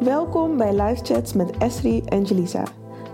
Welkom 0.00 0.56
bij 0.56 0.82
Live 0.82 1.04
Chats 1.04 1.32
met 1.32 1.58
Esri 1.58 2.02
en 2.02 2.22
Jelisa. 2.22 2.64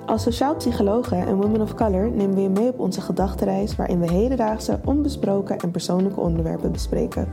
Als 0.07 0.23
sociaal 0.23 0.57
psychologen 0.57 1.19
en 1.19 1.37
women 1.37 1.61
of 1.61 1.75
color 1.75 2.11
nemen 2.11 2.35
we 2.35 2.41
je 2.41 2.49
mee 2.49 2.69
op 2.69 2.79
onze 2.79 3.01
gedachtenreis 3.01 3.77
waarin 3.77 4.01
we 4.01 4.13
hedendaagse, 4.13 4.81
onbesproken 4.85 5.59
en 5.59 5.71
persoonlijke 5.71 6.21
onderwerpen 6.21 6.73
bespreken. 6.73 7.29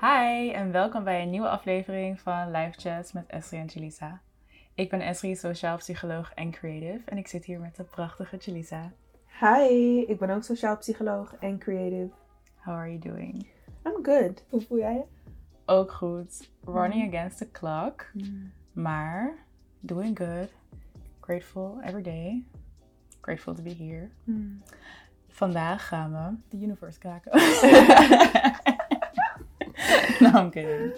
Hi 0.00 0.50
en 0.50 0.72
welkom 0.72 1.04
bij 1.04 1.22
een 1.22 1.30
nieuwe 1.30 1.48
aflevering 1.48 2.20
van 2.20 2.50
Live 2.50 2.80
Chats 2.80 3.12
met 3.12 3.24
Esri 3.26 3.58
en 3.58 3.66
Jelisa. 3.66 4.20
Ik 4.74 4.90
ben 4.90 5.00
Esri, 5.00 5.36
sociaal 5.36 5.76
psycholoog 5.76 6.32
en 6.34 6.50
creative 6.50 7.00
en 7.04 7.18
ik 7.18 7.28
zit 7.28 7.44
hier 7.44 7.60
met 7.60 7.76
de 7.76 7.84
prachtige 7.84 8.36
Jelisa. 8.36 8.92
Hi, 9.40 10.00
ik 10.06 10.18
ben 10.18 10.30
ook 10.30 10.44
sociaal 10.44 10.76
psycholoog 10.76 11.34
en 11.40 11.58
creative. 11.58 12.10
How 12.64 12.74
are 12.74 12.88
you 12.88 12.98
doing? 12.98 13.46
I'm 13.86 14.04
good. 14.04 14.44
Hoe 14.48 14.60
voel 14.60 14.78
jij 14.78 14.94
je? 14.94 15.15
Ook 15.66 15.92
goed. 15.92 16.48
Running 16.64 17.14
against 17.14 17.38
the 17.38 17.50
clock, 17.50 18.12
maar 18.72 19.34
doing 19.80 20.16
good. 20.18 20.48
Grateful 21.20 21.78
every 21.82 22.02
day. 22.02 22.44
Grateful 23.20 23.54
to 23.54 23.62
be 23.62 23.74
here. 23.74 24.08
Vandaag 25.28 25.88
gaan 25.88 26.12
we 26.12 26.56
de 26.56 26.64
universe 26.64 26.98
kraken. 26.98 27.32
no, 30.20 30.40
I'm 30.40 30.50
kidding. 30.50 30.92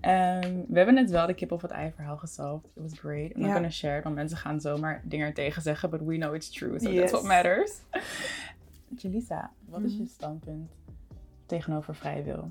Ehm, 0.00 0.54
we 0.68 0.76
hebben 0.76 0.94
net 0.94 1.10
wel 1.10 1.26
de 1.26 1.34
kip 1.34 1.52
of 1.52 1.62
het 1.62 1.70
ei 1.70 1.92
verhaal 1.94 2.16
gesolved. 2.16 2.70
It 2.76 2.82
was 2.82 2.98
great. 2.98 3.30
I'm 3.34 3.40
not 3.40 3.48
Ja. 3.48 3.54
gonna 3.54 3.70
share 3.70 3.98
it, 3.98 4.04
want 4.04 4.14
mensen 4.16 4.38
gaan 4.38 4.60
zomaar 4.60 5.00
dingen 5.04 5.34
tegen 5.34 5.62
zeggen. 5.62 5.90
But 5.90 6.00
we 6.00 6.16
know 6.16 6.34
it's 6.34 6.50
true, 6.50 6.78
so 6.78 6.88
Yes. 6.90 6.98
that's 7.00 7.12
what 7.12 7.24
matters. 7.24 7.80
Jelisa, 8.96 9.50
wat 9.68 9.80
is 9.82 9.96
je 9.96 10.06
standpunt 10.06 10.70
tegenover 11.46 11.94
vrije 11.94 12.22
wil? 12.22 12.50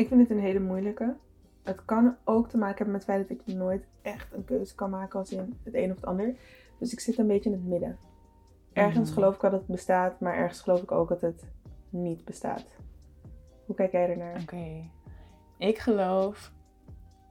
Ik 0.00 0.08
vind 0.08 0.20
het 0.20 0.30
een 0.30 0.44
hele 0.44 0.60
moeilijke. 0.60 1.16
Het 1.62 1.84
kan 1.84 2.16
ook 2.24 2.48
te 2.48 2.56
maken 2.56 2.76
hebben 2.76 2.94
met 2.94 3.06
het 3.06 3.10
feit 3.14 3.28
dat 3.28 3.38
ik 3.46 3.54
nooit 3.54 3.86
echt 4.02 4.32
een 4.32 4.44
keuze 4.44 4.74
kan 4.74 4.90
maken 4.90 5.18
als 5.18 5.32
in 5.32 5.54
het 5.62 5.74
een 5.74 5.90
of 5.90 5.96
het 5.96 6.06
ander. 6.06 6.34
Dus 6.78 6.92
ik 6.92 7.00
zit 7.00 7.18
een 7.18 7.26
beetje 7.26 7.50
in 7.50 7.56
het 7.56 7.66
midden. 7.66 7.98
Ergens 8.72 9.08
Mhm. 9.08 9.18
geloof 9.18 9.34
ik 9.34 9.40
wel 9.40 9.50
dat 9.50 9.60
het 9.60 9.68
bestaat, 9.68 10.20
maar 10.20 10.34
ergens 10.34 10.60
geloof 10.60 10.82
ik 10.82 10.92
ook 10.92 11.08
dat 11.08 11.20
het 11.20 11.44
niet 11.90 12.24
bestaat. 12.24 12.66
Hoe 13.66 13.74
kijk 13.74 13.92
jij 13.92 14.10
ernaar? 14.10 14.40
Oké. 14.40 14.90
Ik 15.58 15.78
geloof 15.78 16.52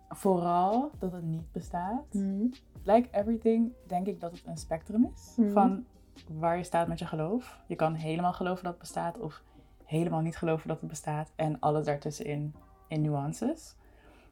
vooral 0.09 0.91
dat 0.99 1.11
het 1.11 1.23
niet 1.23 1.51
bestaat. 1.51 2.13
Mhm. 2.13 2.45
Like 2.83 3.07
everything 3.11 3.72
denk 3.88 4.07
ik 4.07 4.19
dat 4.19 4.31
het 4.31 4.47
een 4.47 4.57
spectrum 4.57 5.09
is 5.16 5.33
Mhm. 5.38 5.51
van 5.51 5.85
waar 6.39 6.57
je 6.57 6.63
staat 6.63 6.88
met 6.88 6.99
je 6.99 7.05
geloof. 7.05 7.59
Je 7.67 7.75
kan 7.75 7.94
helemaal 7.94 8.33
geloven 8.33 8.63
dat 8.63 8.72
het 8.72 8.81
bestaat 8.81 9.19
of 9.19 9.44
helemaal 9.89 10.21
niet 10.21 10.37
geloven 10.37 10.67
dat 10.67 10.79
het 10.79 10.89
bestaat 10.89 11.31
en 11.35 11.59
alles 11.59 11.85
daartussenin 11.85 12.55
in 12.87 13.01
nuances. 13.01 13.75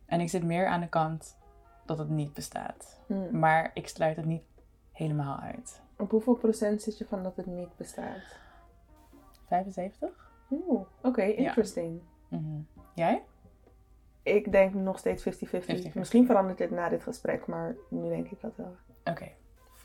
En 0.05 0.19
ik 0.19 0.29
zit 0.29 0.43
meer 0.43 0.67
aan 0.67 0.79
de 0.79 0.89
kant 0.89 1.37
dat 1.85 1.97
het 1.97 2.09
niet 2.09 2.33
bestaat. 2.33 2.99
Mhm. 3.07 3.39
Maar 3.39 3.71
ik 3.73 3.87
sluit 3.87 4.15
het 4.15 4.25
niet 4.25 4.43
helemaal 4.91 5.39
uit. 5.39 5.81
Op 5.97 6.11
hoeveel 6.11 6.35
procent 6.35 6.81
zit 6.81 6.97
je 6.97 7.05
van 7.05 7.23
dat 7.23 7.35
het 7.35 7.45
niet 7.45 7.75
bestaat? 7.77 8.39
75? 9.47 10.31
Oeh, 10.51 10.81
oké, 11.01 11.21
interesting. 11.23 12.01
Mhm. 12.27 12.59
Jij? 12.93 13.23
Ik 14.23 14.51
denk 14.51 14.73
nog 14.73 14.99
steeds 14.99 15.23
50-50. 15.23 15.91
50-50. 15.91 15.93
Misschien 15.93 16.25
verandert 16.25 16.57
dit 16.57 16.71
na 16.71 16.89
dit 16.89 17.03
gesprek, 17.03 17.47
maar 17.47 17.75
nu 17.89 18.09
denk 18.09 18.27
ik 18.27 18.41
dat 18.41 18.55
wel. 18.55 18.75
Oké, 19.03 19.31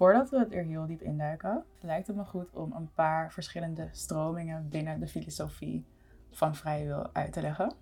voordat 0.02 0.30
we 0.30 0.46
er 0.56 0.64
heel 0.64 0.86
diep 0.86 1.02
induiken, 1.02 1.64
lijkt 1.80 2.06
het 2.06 2.16
me 2.16 2.24
goed 2.24 2.52
om 2.52 2.72
een 2.72 2.92
paar 2.92 3.32
verschillende 3.32 3.88
stromingen 3.92 4.68
binnen 4.68 5.00
de 5.00 5.06
filosofie 5.06 5.86
van 6.30 6.54
vrije 6.54 6.86
wil 6.86 7.14
uit 7.14 7.32
te 7.32 7.40
leggen. 7.40 7.72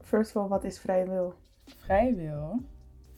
First 0.00 0.36
of 0.36 0.42
all, 0.42 0.48
wat 0.48 0.64
is 0.64 0.80
vrije 0.80 1.04
wil? 1.04 1.34
Vrije 1.64 2.14
wil, 2.14 2.60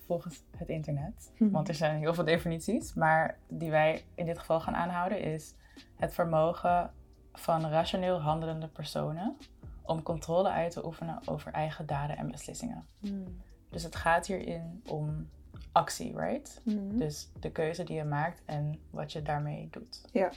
volgens 0.06 0.44
het 0.56 0.68
internet, 0.68 1.32
want 1.38 1.68
er 1.68 1.74
zijn 1.74 1.98
heel 1.98 2.14
veel 2.14 2.24
definities, 2.24 2.94
maar 2.94 3.38
die 3.48 3.70
wij 3.70 4.04
in 4.14 4.26
dit 4.26 4.38
geval 4.38 4.60
gaan 4.60 4.74
aanhouden, 4.74 5.20
is 5.20 5.54
het 5.96 6.14
vermogen 6.14 6.90
van 7.32 7.68
rationeel 7.68 8.20
handelende 8.20 8.68
personen 8.68 9.36
om 9.82 10.02
controle 10.02 10.48
uit 10.48 10.72
te 10.72 10.86
oefenen 10.86 11.18
over 11.28 11.52
eigen 11.52 11.86
daden 11.86 12.16
en 12.16 12.30
beslissingen. 12.30 12.84
Hmm. 13.00 13.40
Dus 13.70 13.82
het 13.82 13.96
gaat 13.96 14.26
hierin 14.26 14.82
om 14.86 15.28
actie, 15.74 16.18
right? 16.18 16.60
Mhm. 16.64 16.96
Dus 16.96 17.30
de 17.40 17.50
keuze 17.50 17.84
die 17.84 17.96
je 17.96 18.04
maakt 18.04 18.42
en 18.44 18.80
wat 18.90 19.12
je 19.12 19.22
daarmee 19.22 19.68
doet. 19.70 20.00
Ja. 20.12 20.30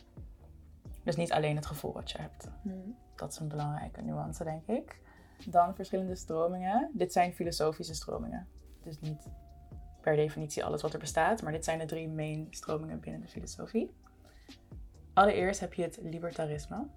Dus 1.03 1.15
niet 1.15 1.31
alleen 1.31 1.55
het 1.55 1.65
gevoel 1.65 1.93
wat 1.93 2.11
je 2.11 2.17
hebt. 2.17 2.47
Hmm. 2.61 2.95
Dat 3.15 3.31
is 3.31 3.39
een 3.39 3.47
belangrijke 3.47 4.01
nuance, 4.01 4.43
denk 4.43 4.67
ik. 4.67 4.99
Dan 5.45 5.75
verschillende 5.75 6.15
stromingen. 6.15 6.89
Dit 6.93 7.11
zijn 7.11 7.33
filosofische 7.33 7.93
stromingen. 7.93 8.47
Dus 8.83 8.99
niet 8.99 9.27
per 10.01 10.15
definitie 10.15 10.65
alles 10.65 10.81
wat 10.81 10.93
er 10.93 10.99
bestaat, 10.99 11.41
maar 11.41 11.51
dit 11.51 11.63
zijn 11.63 11.79
de 11.79 11.85
drie 11.85 12.09
main 12.09 12.47
stromingen 12.49 12.99
binnen 12.99 13.21
de 13.21 13.27
filosofie. 13.27 13.91
Allereerst 15.13 15.59
heb 15.59 15.73
je 15.73 15.83
het 15.83 15.99
libertarisme. 16.01 16.87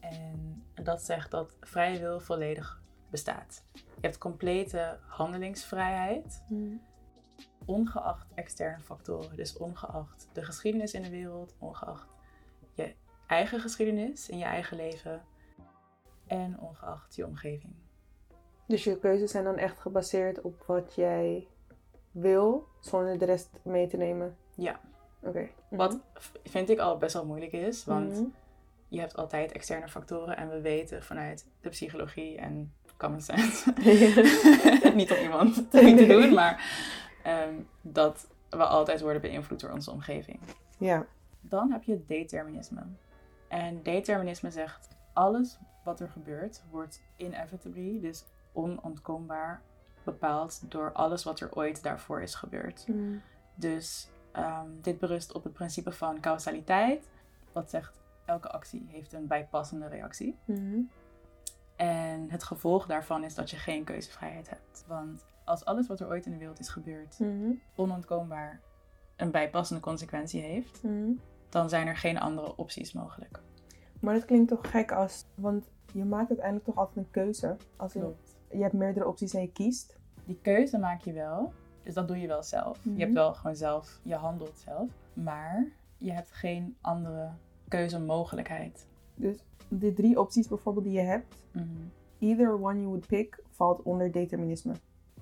En 0.00 0.62
dat 0.74 1.02
zegt 1.02 1.30
dat 1.30 1.56
vrije 1.60 1.98
wil 1.98 2.20
volledig 2.20 2.82
bestaat. 3.10 3.62
Je 3.72 3.82
hebt 4.00 4.18
complete 4.18 4.98
handelingsvrijheid 5.06 6.42
Hmm. 6.46 6.80
Ongeacht 7.66 8.26
externe 8.34 8.82
factoren. 8.84 9.36
Dus 9.36 9.56
ongeacht 9.56 10.28
de 10.32 10.44
geschiedenis 10.44 10.92
in 10.94 11.02
de 11.02 11.10
wereld, 11.10 11.54
ongeacht 11.58 12.06
je 12.74 12.94
eigen 13.26 13.60
geschiedenis 13.60 14.28
in 14.28 14.38
je 14.38 14.44
eigen 14.44 14.76
leven 14.76 15.22
en 16.26 16.60
ongeacht 16.60 17.14
je 17.16 17.26
omgeving. 17.26 17.72
Dus 18.66 18.84
je 18.84 18.98
keuzes 18.98 19.30
zijn 19.30 19.44
dan 19.44 19.56
echt 19.56 19.78
gebaseerd 19.80 20.40
op 20.40 20.62
wat 20.66 20.94
jij 20.94 21.46
wil, 22.10 22.66
zonder 22.80 23.18
de 23.18 23.24
rest 23.24 23.50
mee 23.62 23.86
te 23.86 23.96
nemen? 23.96 24.36
Ja. 24.54 24.80
Oké. 25.22 25.48
Wat 25.70 25.98
v- 26.14 26.30
vind 26.44 26.70
ik 26.70 26.78
al 26.78 26.98
best 26.98 27.12
wel 27.14 27.26
moeilijk 27.26 27.52
is, 27.52 27.84
want 27.84 28.10
Mhm. 28.12 28.24
je 28.88 29.00
hebt 29.00 29.16
altijd 29.16 29.52
externe 29.52 29.88
factoren 29.88 30.36
en 30.36 30.48
we 30.50 30.60
weten 30.60 31.02
vanuit 31.02 31.46
de 31.60 31.68
psychologie 31.68 32.36
en 32.36 32.72
common 32.96 33.20
sense, 33.20 33.72
niet 34.94 35.10
om 35.12 35.16
iemand 35.22 35.70
te 35.70 35.80
niet 35.82 35.96
te 35.98 36.04
Nee. 36.04 36.20
doen, 36.20 36.34
maar 36.34 36.64
ehm, 37.26 37.54
dat 37.80 38.28
we 38.50 38.64
altijd 38.64 39.00
worden 39.00 39.20
beïnvloed 39.20 39.60
door 39.60 39.72
onze 39.72 39.90
omgeving. 39.90 40.40
Ja. 40.78 41.06
Dan 41.40 41.72
heb 41.72 41.82
je 41.82 42.04
determinisme. 42.06 42.82
En 43.48 43.82
determinisme 43.82 44.50
zegt 44.50 44.88
alles 45.12 45.58
wat 45.84 46.00
er 46.00 46.08
gebeurt 46.08 46.62
wordt 46.70 47.02
inevitably, 47.16 48.00
dus 48.00 48.24
onontkoombaar, 48.52 49.62
bepaald 50.04 50.70
door 50.70 50.92
alles 50.92 51.24
wat 51.24 51.40
er 51.40 51.54
ooit 51.54 51.82
daarvoor 51.82 52.22
is 52.22 52.34
gebeurd. 52.34 52.84
Hmm. 52.86 53.22
Dus 53.54 54.08
ehm, 54.32 54.68
dit 54.80 54.98
berust 54.98 55.32
op 55.32 55.44
het 55.44 55.52
principe 55.52 55.92
van 55.92 56.20
causaliteit, 56.20 57.08
wat 57.52 57.70
zegt 57.70 58.00
elke 58.24 58.48
actie 58.48 58.86
heeft 58.88 59.12
een 59.12 59.26
bijpassende 59.26 59.88
reactie. 59.88 60.38
Mhm. 60.44 60.80
En 61.76 62.30
het 62.30 62.42
gevolg 62.42 62.86
daarvan 62.86 63.24
is 63.24 63.34
dat 63.34 63.50
je 63.50 63.56
geen 63.56 63.84
keuzevrijheid 63.84 64.50
hebt. 64.50 64.84
Want 64.86 65.24
als 65.46 65.64
alles 65.64 65.86
wat 65.86 66.00
er 66.00 66.08
ooit 66.08 66.26
in 66.26 66.32
de 66.32 66.38
wereld 66.38 66.58
is 66.58 66.68
gebeurd 66.68 67.18
Mhm. 67.18 67.50
onontkoombaar 67.76 68.60
een 69.16 69.30
bijpassende 69.30 69.82
consequentie 69.82 70.40
heeft, 70.42 70.82
Mhm. 70.82 71.10
dan 71.48 71.68
zijn 71.68 71.86
er 71.86 71.96
geen 71.96 72.18
andere 72.18 72.56
opties 72.56 72.92
mogelijk. 72.92 73.40
Maar 74.00 74.14
dat 74.14 74.24
klinkt 74.24 74.48
toch 74.48 74.70
gek 74.70 74.92
als, 74.92 75.24
want 75.34 75.70
je 75.92 76.04
maakt 76.04 76.28
uiteindelijk 76.28 76.66
toch 76.66 76.76
altijd 76.76 76.96
een 76.96 77.10
keuze. 77.10 77.56
Als 77.76 77.92
Klopt. 77.92 78.36
je 78.50 78.62
hebt 78.62 78.72
meerdere 78.74 79.06
opties 79.06 79.34
en 79.34 79.40
je 79.40 79.52
kiest. 79.52 79.98
Die 80.24 80.38
keuze 80.42 80.78
maak 80.78 81.00
je 81.00 81.12
wel, 81.12 81.52
dus 81.82 81.94
dat 81.94 82.08
doe 82.08 82.20
je 82.20 82.26
wel 82.26 82.42
zelf. 82.42 82.84
Mhm. 82.84 82.94
Je 82.96 83.00
hebt 83.02 83.14
wel 83.14 83.34
gewoon 83.34 83.56
zelf, 83.56 84.00
je 84.02 84.14
handelt 84.14 84.58
zelf, 84.58 84.90
maar 85.12 85.66
je 85.98 86.12
hebt 86.12 86.32
geen 86.32 86.76
andere 86.80 87.30
keuzemogelijkheid. 87.68 88.86
Dus 89.14 89.38
de 89.68 89.92
drie 89.92 90.20
opties 90.20 90.48
bijvoorbeeld 90.48 90.84
die 90.84 90.94
je 90.94 91.00
hebt, 91.00 91.36
Mhm. 91.52 91.64
either 92.18 92.52
one 92.62 92.74
you 92.74 92.86
would 92.86 93.06
pick, 93.06 93.42
valt 93.50 93.82
onder 93.82 94.12
determinisme. 94.12 94.72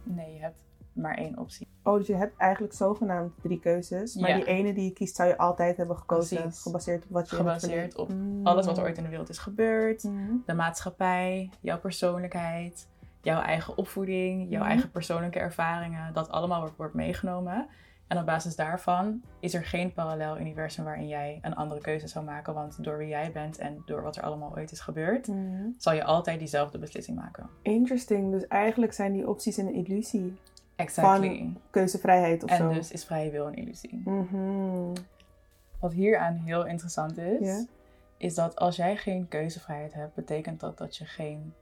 Nee, 0.04 0.34
je 0.34 0.40
hebt 0.40 0.58
maar 0.92 1.14
één 1.14 1.38
optie. 1.38 1.68
Oh, 1.82 1.94
dus 1.96 2.06
je 2.06 2.14
hebt 2.14 2.36
eigenlijk 2.36 2.74
zogenaamd 2.74 3.32
drie 3.42 3.60
keuzes. 3.60 4.14
Maar 4.14 4.30
Ja. 4.30 4.36
die 4.36 4.44
ene 4.44 4.72
die 4.74 4.84
je 4.84 4.92
kiest 4.92 5.16
zou 5.16 5.28
je 5.28 5.38
altijd 5.38 5.76
hebben 5.76 5.96
gekozen. 5.96 6.42
Precies. 6.42 6.62
Gebaseerd 6.62 7.04
op 7.04 7.10
wat 7.10 7.30
je 7.30 7.36
Gebaseerd 7.36 7.96
op 7.96 8.12
Mm. 8.12 8.46
alles 8.46 8.66
wat 8.66 8.78
er 8.78 8.84
ooit 8.84 8.96
in 8.96 9.02
de 9.02 9.08
wereld 9.08 9.28
is 9.28 9.38
gebeurd, 9.38 10.02
Mhm. 10.02 10.32
de 10.46 10.54
maatschappij, 10.54 11.50
jouw 11.60 11.78
persoonlijkheid, 11.78 12.88
jouw 13.22 13.40
eigen 13.40 13.76
opvoeding, 13.76 14.50
jouw 14.50 14.60
Mhm. 14.60 14.70
eigen 14.70 14.90
persoonlijke 14.90 15.38
ervaringen, 15.38 16.12
dat 16.14 16.28
allemaal 16.30 16.60
wordt, 16.60 16.76
wordt 16.76 16.94
meegenomen. 16.94 17.66
En 18.06 18.18
op 18.18 18.26
basis 18.26 18.56
daarvan 18.56 19.22
is 19.40 19.54
er 19.54 19.64
geen 19.64 19.92
parallel 19.92 20.38
universum 20.38 20.84
waarin 20.84 21.08
jij 21.08 21.38
een 21.42 21.54
andere 21.54 21.80
keuze 21.80 22.06
zou 22.08 22.24
maken. 22.24 22.54
Want 22.54 22.84
door 22.84 22.98
wie 22.98 23.08
jij 23.08 23.32
bent 23.32 23.58
en 23.58 23.82
door 23.86 24.02
wat 24.02 24.16
er 24.16 24.22
allemaal 24.22 24.56
ooit 24.56 24.72
is 24.72 24.80
gebeurd, 24.80 25.26
Mhm. 25.26 25.68
zal 25.78 25.92
je 25.92 26.04
altijd 26.04 26.38
diezelfde 26.38 26.78
beslissing 26.78 27.16
maken. 27.16 27.48
Interesting. 27.62 28.30
Dus 28.30 28.46
eigenlijk 28.46 28.92
zijn 28.92 29.12
die 29.12 29.28
opties 29.28 29.56
een 29.56 29.74
illusie 29.74 30.36
Exactly. 30.76 31.28
van 31.38 31.56
keuzevrijheid 31.70 32.42
of 32.44 32.50
en 32.50 32.56
zo. 32.56 32.72
dus 32.72 32.90
is 32.90 33.04
vrije 33.04 33.30
wil 33.30 33.46
een 33.46 33.54
illusie. 33.54 34.02
Mhm. 34.04 34.92
Wat 35.78 35.92
hieraan 35.92 36.34
heel 36.34 36.66
interessant 36.66 37.18
is, 37.18 37.64
is 38.16 38.34
dat 38.34 38.56
als 38.56 38.76
jij 38.76 38.96
geen 38.96 39.28
keuzevrijheid 39.28 39.94
hebt, 39.94 40.14
betekent 40.14 40.60
dat 40.60 40.78
dat 40.78 40.96
je 40.96 41.04
geen 41.04 41.54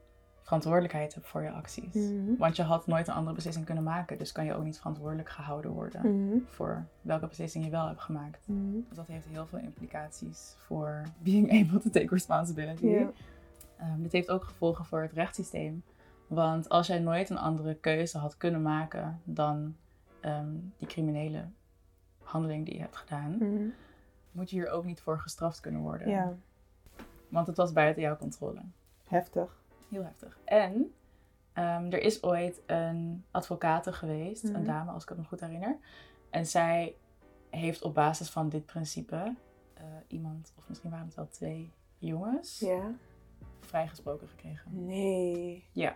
verantwoordelijkheid 0.43 1.13
hebt 1.13 1.27
voor 1.27 1.41
je 1.43 1.51
acties. 1.51 1.93
Mhm. 1.93 2.35
Want 2.37 2.55
je 2.55 2.63
had 2.63 2.87
nooit 2.87 3.07
een 3.07 3.13
andere 3.13 3.35
beslissing 3.35 3.65
kunnen 3.65 3.83
maken, 3.83 4.17
dus 4.17 4.31
kan 4.31 4.45
je 4.45 4.53
ook 4.53 4.63
niet 4.63 4.77
verantwoordelijk 4.77 5.29
gehouden 5.29 5.71
worden 5.71 6.25
Mhm. 6.27 6.37
voor 6.45 6.85
welke 7.01 7.27
beslissing 7.27 7.65
je 7.65 7.71
wel 7.71 7.87
hebt 7.87 8.01
gemaakt. 8.01 8.47
Mhm. 8.47 8.71
Dus 8.87 8.97
dat 8.97 9.07
heeft 9.07 9.27
heel 9.27 9.45
veel 9.45 9.59
implicaties 9.59 10.55
voor 10.57 11.03
being 11.19 11.51
able 11.61 11.79
to 11.79 11.89
take 11.89 12.07
responsibility. 12.13 12.85
Ehm, 13.77 14.01
dit 14.01 14.11
heeft 14.11 14.29
ook 14.29 14.43
gevolgen 14.43 14.85
voor 14.85 15.01
het 15.01 15.11
rechtssysteem. 15.11 15.83
Want 16.27 16.69
als 16.69 16.87
jij 16.87 16.99
nooit 16.99 17.29
een 17.29 17.37
andere 17.37 17.75
keuze 17.75 18.17
had 18.17 18.37
kunnen 18.37 18.61
maken 18.61 19.19
dan 19.23 19.75
ehm, 20.19 20.55
die 20.77 20.87
criminele 20.87 21.45
handeling 22.23 22.65
die 22.65 22.73
je 22.75 22.79
hebt 22.81 22.95
gedaan, 22.97 23.37
moet 24.31 24.49
je 24.49 24.55
hier 24.55 24.69
ook 24.69 24.85
niet 24.85 25.01
voor 25.01 25.19
gestraft 25.19 25.59
kunnen 25.59 25.81
worden. 25.81 26.07
Want 27.29 27.47
het 27.47 27.57
was 27.57 27.73
buiten 27.73 28.01
jouw 28.01 28.17
controle. 28.17 28.61
heftig. 29.07 29.61
Heel 29.93 30.03
heftig. 30.03 30.39
En 30.45 30.93
ehm, 31.53 31.85
er 31.91 32.01
is 32.01 32.23
ooit 32.23 32.61
een 32.65 33.25
advocate 33.31 33.93
geweest, 33.93 34.43
Mhm. 34.43 34.55
een 34.55 34.63
dame 34.63 34.91
als 34.91 35.03
ik 35.03 35.09
het 35.09 35.17
me 35.17 35.23
goed 35.23 35.39
herinner. 35.39 35.77
En 36.29 36.45
zij 36.45 36.95
heeft 37.49 37.81
op 37.81 37.93
basis 37.93 38.29
van 38.29 38.49
dit 38.49 38.65
principe 38.65 39.35
eh, 39.73 39.83
iemand, 40.07 40.53
of 40.57 40.69
misschien 40.69 40.89
waren 40.89 41.05
het 41.05 41.15
wel 41.15 41.29
twee 41.29 41.71
jongens, 41.97 42.59
Ja. 42.59 42.91
vrijgesproken 43.59 44.27
gekregen. 44.27 44.85
Nee. 44.85 45.65
Ja. 45.71 45.95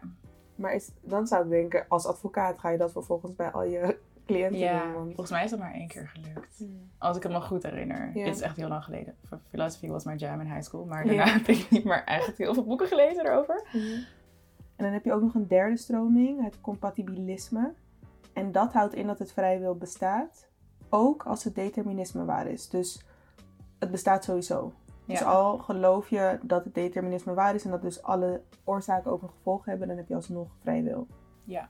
Maar 0.55 0.73
is, 0.73 0.91
dan 1.01 1.27
zou 1.27 1.43
ik 1.43 1.49
denken, 1.49 1.85
als 1.87 2.05
advocaat 2.05 2.59
ga 2.59 2.69
je 2.69 2.77
dat 2.77 2.91
vervolgens 2.91 3.35
bij 3.35 3.51
al 3.51 3.63
je 3.63 3.99
cliënten 4.27 4.59
Ja, 4.59 4.91
volgens 5.03 5.29
mij 5.29 5.43
is 5.43 5.49
dat 5.49 5.59
maar 5.59 5.73
één 5.73 5.87
keer 5.87 6.07
gelukt. 6.07 6.65
Als 6.97 7.17
ik 7.17 7.23
het 7.23 7.31
me 7.31 7.41
goed 7.41 7.63
herinner. 7.63 8.11
Ja. 8.13 8.25
Dit 8.25 8.35
is 8.35 8.41
echt 8.41 8.55
heel 8.57 8.67
lang 8.67 8.83
geleden. 8.83 9.15
Philosophy 9.49 9.87
was 9.87 10.03
mijn 10.03 10.17
jam 10.17 10.39
in 10.41 10.51
high 10.51 10.61
school. 10.61 10.85
Maar 10.85 11.05
Ja. 11.05 11.15
daarna 11.15 11.31
heb 11.37 11.47
ik 11.47 11.69
niet 11.69 11.83
meer 11.83 12.03
eigenlijk 12.03 12.39
heel 12.39 12.53
veel 12.53 12.65
boeken 12.65 12.87
gelezen 12.87 13.25
erover. 13.25 13.67
En 14.75 14.83
dan 14.83 14.91
heb 14.93 15.05
je 15.05 15.13
ook 15.13 15.21
nog 15.21 15.35
een 15.35 15.47
derde 15.47 15.77
stroming, 15.77 16.43
het 16.43 16.61
compatibilisme. 16.61 17.73
En 18.33 18.51
dat 18.51 18.73
houdt 18.73 18.93
in 18.93 19.07
dat 19.07 19.19
het 19.19 19.31
vrije 19.31 19.59
wil 19.59 19.75
bestaat, 19.75 20.49
ook 20.89 21.23
als 21.23 21.43
het 21.43 21.55
determinisme 21.55 22.25
waar 22.25 22.47
is. 22.47 22.69
Dus 22.69 23.05
het 23.79 23.91
bestaat 23.91 24.23
sowieso. 24.23 24.73
Dus 25.05 25.23
al 25.23 25.57
geloof 25.57 26.09
je 26.09 26.39
dat 26.41 26.63
het 26.63 26.73
determinisme 26.73 27.33
waar 27.33 27.55
is 27.55 27.65
en 27.65 27.71
dat 27.71 27.81
dus 27.81 28.03
alle 28.03 28.41
oorzaken 28.63 29.11
ook 29.11 29.21
een 29.21 29.29
gevolg 29.29 29.65
hebben, 29.65 29.87
dan 29.87 29.97
heb 29.97 30.07
je 30.07 30.15
alsnog 30.15 30.47
vrije 30.61 30.83
wil. 30.83 31.07
Ja. 31.43 31.69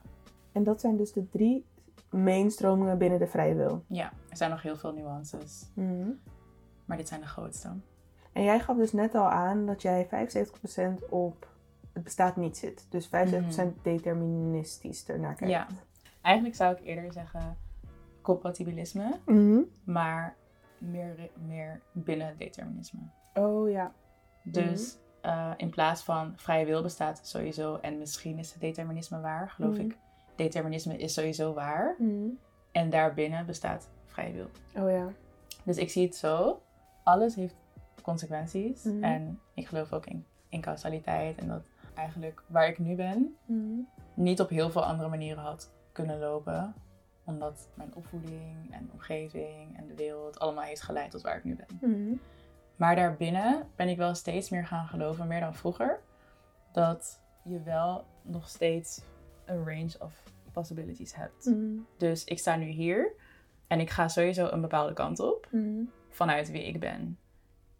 En 0.52 0.64
dat 0.64 0.80
zijn 0.80 0.96
dus 0.96 1.12
de 1.12 1.28
drie 1.28 1.66
main 2.10 2.50
stromingen 2.50 2.98
binnen 2.98 3.18
de 3.18 3.26
vrije 3.26 3.54
wil. 3.54 3.84
ja, 3.86 4.12
er 4.28 4.36
zijn 4.36 4.50
nog 4.50 4.62
heel 4.62 4.76
veel 4.76 4.92
nuances. 4.92 5.66
Mhm. 5.74 6.08
Maar 6.84 6.96
dit 6.96 7.08
zijn 7.08 7.20
de 7.20 7.26
grootste. 7.26 7.68
En 8.32 8.42
jij 8.42 8.60
gaf 8.60 8.76
dus 8.76 8.92
net 8.92 9.14
al 9.14 9.28
aan 9.28 9.66
dat 9.66 9.82
jij 9.82 10.06
75% 10.06 11.08
op 11.08 11.48
het 11.92 12.02
bestaat 12.04 12.36
niet 12.36 12.56
zit. 12.56 12.86
Dus 12.90 13.06
75% 13.08 13.82
deterministisch 13.82 15.06
ernaar 15.08 15.34
kijkt. 15.34 15.52
Ja. 15.52 15.66
Eigenlijk 16.22 16.56
zou 16.56 16.74
ik 16.76 16.84
eerder 16.84 17.12
zeggen 17.12 17.56
compatibilisme. 18.22 19.18
Mhm. 19.26 19.60
Maar 19.84 20.36
meer, 20.78 21.30
meer 21.46 21.80
binnen 21.92 22.26
het 22.26 22.38
determinisme. 22.38 23.00
Oh 23.34 23.70
ja. 23.70 23.92
Dus 24.42 24.96
eh, 25.20 25.50
in 25.56 25.70
plaats 25.70 26.02
van 26.02 26.32
vrije 26.36 26.64
wil 26.66 26.82
bestaat 26.82 27.20
sowieso 27.26 27.76
en 27.76 27.98
misschien 27.98 28.38
is 28.38 28.52
het 28.52 28.60
determinisme 28.60 29.20
waar, 29.20 29.50
geloof 29.50 29.72
Mhm. 29.74 29.80
ik. 29.84 29.96
Determinisme 30.38 30.96
is 30.96 31.14
sowieso 31.14 31.54
waar. 31.54 31.94
Mhm. 31.98 32.28
En 32.72 32.90
daarbinnen 32.90 33.46
bestaat 33.46 33.88
vrije 34.04 34.32
wil. 34.32 34.50
Oh 34.82 34.90
ja. 34.90 35.08
Dus 35.64 35.76
ik 35.76 35.90
zie 35.90 36.06
het 36.06 36.16
zo. 36.16 36.62
Alles 37.02 37.34
heeft 37.34 37.54
consequenties. 38.02 38.82
Mhm. 38.82 39.04
En 39.04 39.40
ik 39.54 39.66
geloof 39.66 39.92
ook 39.92 40.06
in, 40.06 40.24
in 40.48 40.60
causaliteit. 40.60 41.38
En 41.38 41.48
dat 41.48 41.62
eigenlijk 41.94 42.42
waar 42.46 42.68
ik 42.68 42.78
nu 42.78 42.94
ben, 42.94 43.36
Mhm. 43.46 43.80
niet 44.14 44.40
op 44.40 44.48
heel 44.48 44.70
veel 44.70 44.84
andere 44.84 45.08
manieren 45.08 45.42
had 45.42 45.70
kunnen 45.92 46.18
lopen. 46.18 46.74
Omdat 47.24 47.68
mijn 47.74 47.94
opvoeding 47.94 48.56
en 48.70 48.90
omgeving 48.92 49.76
en 49.76 49.86
de 49.86 49.94
wereld 49.94 50.38
allemaal 50.38 50.64
heeft 50.64 50.82
geleid 50.82 51.10
tot 51.10 51.20
waar 51.22 51.36
ik 51.36 51.44
nu 51.44 51.56
ben. 51.56 52.20
Maar 52.76 52.96
daarbinnen 52.96 53.66
ben 53.76 53.88
ik 53.88 53.96
wel 53.96 54.14
steeds 54.14 54.50
meer 54.50 54.66
gaan 54.66 54.86
geloven, 54.86 55.26
meer 55.26 55.40
dan 55.40 55.54
vroeger, 55.54 56.00
dat 56.72 57.20
je 57.44 57.62
wel 57.62 58.04
nog 58.22 58.48
steeds 58.48 59.02
een 59.48 59.64
range 59.64 59.94
of 59.98 60.22
possibilities 60.52 61.14
hebt. 61.14 61.44
Mhm. 61.44 61.78
Dus 61.96 62.24
ik 62.24 62.38
sta 62.38 62.56
nu 62.56 62.66
hier 62.66 63.12
en 63.66 63.80
ik 63.80 63.90
ga 63.90 64.08
sowieso 64.08 64.48
een 64.48 64.60
bepaalde 64.60 64.92
kant 64.92 65.20
op. 65.20 65.48
Mhm. 65.50 65.82
Vanuit 66.08 66.50
wie 66.50 66.66
ik 66.66 66.80
ben, 66.80 67.18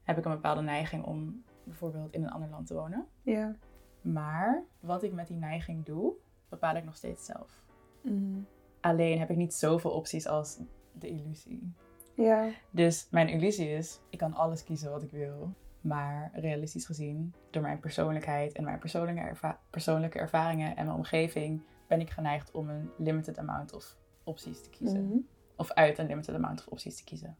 heb 0.02 0.18
ik 0.18 0.24
een 0.24 0.32
bepaalde 0.32 0.62
neiging 0.62 1.04
om 1.04 1.44
bijvoorbeeld 1.64 2.12
in 2.12 2.22
een 2.22 2.30
ander 2.30 2.48
land 2.48 2.66
te 2.66 2.74
wonen. 2.74 3.06
Ja. 3.22 3.56
Maar 4.00 4.64
wat 4.80 5.02
ik 5.02 5.12
met 5.12 5.26
die 5.26 5.36
neiging 5.36 5.84
doe, 5.84 6.12
bepaal 6.48 6.76
ik 6.76 6.84
nog 6.84 6.96
steeds 6.96 7.24
zelf. 7.24 7.62
Mhm. 8.00 8.40
Alleen 8.80 9.18
heb 9.18 9.30
ik 9.30 9.36
niet 9.36 9.54
zoveel 9.54 9.90
opties 9.90 10.26
als 10.26 10.58
de 10.92 11.08
illusie. 11.08 11.72
Ja. 12.14 12.48
Dus 12.70 13.08
mijn 13.10 13.28
illusie 13.28 13.70
is, 13.70 14.00
ik 14.10 14.18
kan 14.18 14.34
alles 14.34 14.64
kiezen 14.64 14.90
wat 14.90 15.02
ik 15.02 15.10
wil. 15.10 15.54
Maar 15.80 16.30
realistisch 16.34 16.86
gezien, 16.86 17.34
door 17.50 17.62
mijn 17.62 17.80
persoonlijkheid 17.80 18.52
en 18.52 18.64
mijn 18.64 18.78
persoonlijke, 18.78 19.20
erva- 19.20 19.58
persoonlijke 19.70 20.19
ervaringen 20.19 20.76
en 20.76 20.84
mijn 20.84 20.96
omgeving, 20.96 21.60
ben 21.86 22.00
ik 22.00 22.10
geneigd 22.10 22.50
om 22.50 22.69
een 22.69 22.90
limited 22.96 23.38
amount 23.38 23.72
of 23.75 23.96
opties 24.25 24.62
te 24.62 24.70
kiezen. 24.70 25.04
Mhm. 25.06 25.19
Of 25.56 25.72
uit 25.72 25.98
een 25.98 26.06
limited 26.06 26.34
amount 26.34 26.60
of 26.60 26.66
opties 26.66 26.96
te 26.96 27.04
kiezen. 27.04 27.36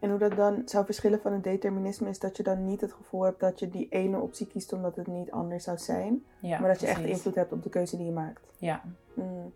En 0.00 0.10
hoe 0.10 0.18
dat 0.18 0.36
dan 0.36 0.62
zou 0.64 0.84
verschillen 0.84 1.20
van 1.20 1.32
het 1.32 1.44
determinisme 1.44 2.08
is 2.08 2.18
dat 2.18 2.36
je 2.36 2.42
dan 2.42 2.64
niet 2.64 2.80
het 2.80 2.92
gevoel 2.92 3.22
hebt 3.22 3.40
dat 3.40 3.58
je 3.58 3.68
die 3.68 3.88
ene 3.88 4.20
optie 4.20 4.46
kiest 4.46 4.72
omdat 4.72 4.96
het 4.96 5.06
niet 5.06 5.30
anders 5.30 5.64
zou 5.64 5.78
zijn. 5.78 6.24
Ja, 6.40 6.58
maar 6.60 6.68
dat 6.68 6.80
je 6.80 6.86
echt 6.86 7.04
invloed 7.04 7.34
hebt 7.34 7.52
op 7.52 7.62
de 7.62 7.68
keuze 7.68 7.96
die 7.96 8.06
je 8.06 8.12
maakt. 8.12 8.46
Ja, 8.58 8.82
Mhm. 9.14 9.46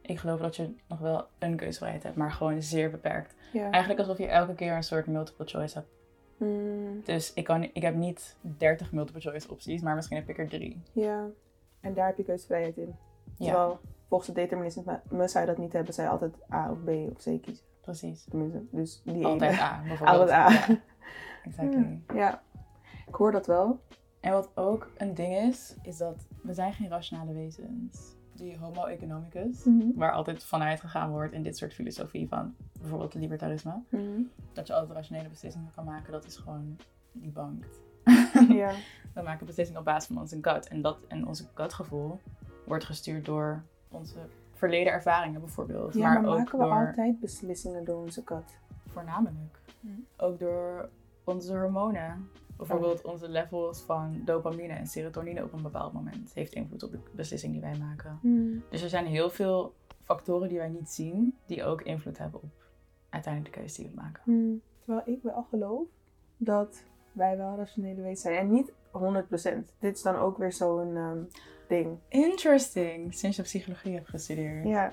ik 0.00 0.18
geloof 0.18 0.40
dat 0.40 0.56
je 0.56 0.74
nog 0.88 0.98
wel 0.98 1.26
een 1.38 1.56
keuzevrijheid 1.56 2.02
hebt, 2.02 2.16
maar 2.16 2.32
gewoon 2.32 2.62
zeer 2.62 2.90
beperkt. 2.90 3.34
Ja. 3.52 3.70
Eigenlijk 3.70 4.00
alsof 4.00 4.18
je 4.18 4.26
elke 4.26 4.54
keer 4.54 4.72
een 4.76 4.82
soort 4.84 5.06
multiple 5.06 5.46
choice 5.46 5.78
hebt. 5.78 5.90
Mhm. 6.36 7.00
Dus 7.04 7.32
ik, 7.32 7.44
kan, 7.44 7.62
ik 7.62 7.82
heb 7.82 7.94
niet 7.94 8.36
30 8.40 8.92
multiple 8.92 9.20
choice 9.20 9.50
opties, 9.50 9.82
maar 9.82 9.94
misschien 9.94 10.16
heb 10.16 10.28
ik 10.28 10.38
er 10.38 10.48
drie. 10.48 10.82
Ja. 10.92 11.26
En 11.80 11.94
daar 11.94 12.06
heb 12.06 12.16
je 12.16 12.24
keuzevrijheid 12.24 12.76
in. 12.76 12.94
Ja, 13.38 13.44
Terwijl 13.44 13.80
volgens 14.08 14.28
het 14.28 14.36
determinisme 14.38 15.00
zou 15.10 15.40
je 15.40 15.46
dat 15.46 15.58
niet 15.58 15.72
hebben. 15.72 15.94
Zou 15.94 16.06
je 16.06 16.12
altijd 16.12 16.34
A 16.52 16.70
of 16.70 16.78
B 16.84 16.88
of 16.88 17.16
C 17.16 17.42
kiezen. 17.42 17.64
precies. 17.80 18.24
Tenminste, 18.24 18.62
dus 18.70 19.02
die 19.04 19.24
Altijd 19.26 19.52
ene. 19.52 19.60
A, 19.60 19.82
bijvoorbeeld. 19.86 20.20
Altijd 20.20 20.38
A. 20.38 20.50
Ja, 20.50 20.80
exactly. 21.44 22.00
Ja. 22.14 22.42
Ik 23.06 23.14
hoor 23.14 23.32
dat 23.32 23.46
wel. 23.46 23.80
En 24.20 24.32
wat 24.32 24.50
ook 24.54 24.90
een 24.96 25.14
ding 25.14 25.36
is, 25.36 25.74
is 25.82 25.96
dat 25.96 26.26
we 26.42 26.54
zijn 26.54 26.72
geen 26.72 26.88
rationale 26.88 27.32
wezens. 27.32 28.14
Die 28.36 28.58
homo 28.58 28.84
economicus, 28.84 29.64
Mhm. 29.64 29.86
waar 29.94 30.12
altijd 30.12 30.44
vanuit 30.44 30.80
gegaan 30.80 31.10
wordt 31.10 31.32
in 31.32 31.42
dit 31.42 31.56
soort 31.56 31.74
filosofie 31.74 32.28
van 32.28 32.54
bijvoorbeeld 32.80 33.14
libertarisme, 33.14 33.82
Mhm. 33.88 34.20
dat 34.52 34.66
je 34.66 34.72
altijd 34.74 34.92
rationele 34.92 35.28
beslissingen 35.28 35.70
kan 35.74 35.84
maken, 35.84 36.12
dat 36.12 36.24
is 36.24 36.36
gewoon 36.36 36.76
debunked. 37.12 37.80
Ja. 38.48 38.72
We 39.14 39.22
maken 39.22 39.46
beslissingen 39.46 39.80
op 39.80 39.86
basis 39.86 40.06
van 40.06 40.18
onze 40.22 40.38
gut. 40.40 40.68
En, 40.68 40.82
dat, 40.82 40.98
en 41.08 41.26
onze 41.26 41.44
gutgevoel 41.54 42.20
wordt 42.66 42.84
gestuurd 42.84 43.24
door 43.24 43.62
onze 43.88 44.16
verleden 44.52 44.92
ervaringen 44.92 45.40
bijvoorbeeld. 45.40 45.94
ja, 45.94 46.00
maar, 46.12 46.18
ook 46.30 46.36
maken 46.38 46.58
we 46.58 46.64
door, 46.64 46.86
altijd 46.86 47.20
beslissingen 47.20 47.84
door 47.84 48.02
onze 48.02 48.24
kat? 48.24 48.56
voornamelijk, 48.88 49.60
Mhm. 49.80 49.92
ook 50.16 50.38
door 50.38 50.88
onze 51.24 51.52
hormonen. 51.56 52.28
Bijvoorbeeld 52.56 53.04
onze 53.04 53.28
levels 53.28 53.80
van 53.82 54.22
dopamine 54.24 54.72
en 54.72 54.86
serotonine 54.86 55.42
op 55.42 55.52
een 55.52 55.62
bepaald 55.62 55.92
moment 55.92 56.32
heeft 56.34 56.52
invloed 56.52 56.82
op 56.82 56.90
de 56.92 56.98
beslissing 57.12 57.52
die 57.52 57.60
wij 57.60 57.76
maken. 57.78 58.18
Mhm. 58.22 58.58
Dus 58.70 58.82
er 58.82 58.88
zijn 58.88 59.06
heel 59.06 59.30
veel 59.30 59.74
factoren 60.02 60.48
die 60.48 60.58
wij 60.58 60.68
niet 60.68 60.90
zien, 60.90 61.36
die 61.46 61.64
ook 61.64 61.82
invloed 61.82 62.18
hebben 62.18 62.42
op 62.42 62.50
uiteindelijk 63.08 63.54
de 63.54 63.60
keuze 63.60 63.80
die 63.82 63.90
we 63.90 64.00
maken. 64.00 64.22
Hmm. 64.24 64.60
Terwijl 64.78 65.02
ik 65.16 65.22
wel 65.22 65.46
geloof 65.50 65.86
dat 66.36 66.82
wij 67.12 67.36
wel 67.36 67.56
rationele 67.56 68.00
wezens 68.00 68.20
zijn. 68.20 68.38
En 68.38 68.50
niet 68.50 68.72
100%. 68.90 69.72
Dit 69.78 69.96
is 69.96 70.02
dan 70.02 70.16
ook 70.16 70.38
weer 70.38 70.52
zo'n 70.52 70.96
ehm, 70.96 71.18
ding. 71.68 71.98
Interesting, 72.08 73.14
sinds 73.14 73.36
je 73.36 73.42
psychologie 73.42 73.94
hebt 73.94 74.08
gestudeerd. 74.08 74.64
Ja. 74.66 74.92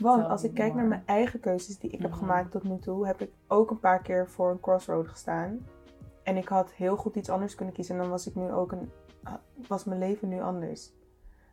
Want 0.00 0.20
Tell 0.22 0.30
als 0.30 0.44
ik 0.44 0.54
kijk 0.54 0.74
naar 0.74 0.84
mijn 0.86 1.02
eigen 1.06 1.40
keuzes 1.40 1.78
die 1.78 1.90
ik 1.90 2.00
heb 2.00 2.10
Mhm. 2.10 2.18
gemaakt 2.18 2.50
tot 2.50 2.62
nu 2.62 2.78
toe, 2.78 3.06
heb 3.06 3.20
ik 3.20 3.30
ook 3.46 3.70
een 3.70 3.80
paar 3.80 4.02
keer 4.02 4.28
voor 4.30 4.50
een 4.50 4.60
crossroad 4.60 5.08
gestaan. 5.08 5.66
En 6.26 6.36
ik 6.36 6.48
had 6.48 6.72
heel 6.72 6.96
goed 6.96 7.16
iets 7.16 7.28
anders 7.28 7.54
kunnen 7.54 7.74
kiezen. 7.74 7.94
En 7.94 8.00
dan 8.00 8.10
was 8.10 8.26
ik 8.26 8.34
nu 8.34 8.52
ook 8.52 8.72
een. 8.72 8.90
was 9.68 9.84
mijn 9.84 9.98
leven 9.98 10.28
nu 10.28 10.40
anders. 10.40 10.90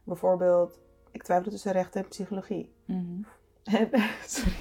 Bijvoorbeeld, 0.03 0.79
ik 1.11 1.23
twijfelde 1.23 1.51
tussen 1.51 1.71
rechten 1.71 2.01
en 2.01 2.07
psychologie. 2.07 2.73
Mhm. 2.85 3.21
En- 3.63 3.89
Sorry. 4.27 4.53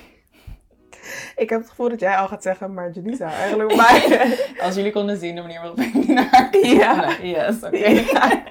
Ik 1.37 1.51
heb 1.51 1.61
het 1.61 1.69
gevoel 1.69 1.89
dat 1.89 2.01
jij 2.01 2.17
al 2.17 2.29
gaat 2.29 2.43
zeggen, 2.43 2.75
maar 2.75 2.91
Janisa 2.91 3.31
eigenlijk. 3.33 3.75
Maar, 3.81 4.29
Als 4.67 4.75
jullie 4.75 4.93
konden 4.93 5.17
zien 5.17 5.35
de 5.35 5.41
manier 5.41 5.61
waarop 5.61 5.79
ik 5.79 6.09
naar. 6.09 6.57
Ja. 6.63 7.07
Nee, 7.19 7.31
Yes, 7.31 7.63
oké. 7.63 7.77
Ja. 7.89 8.43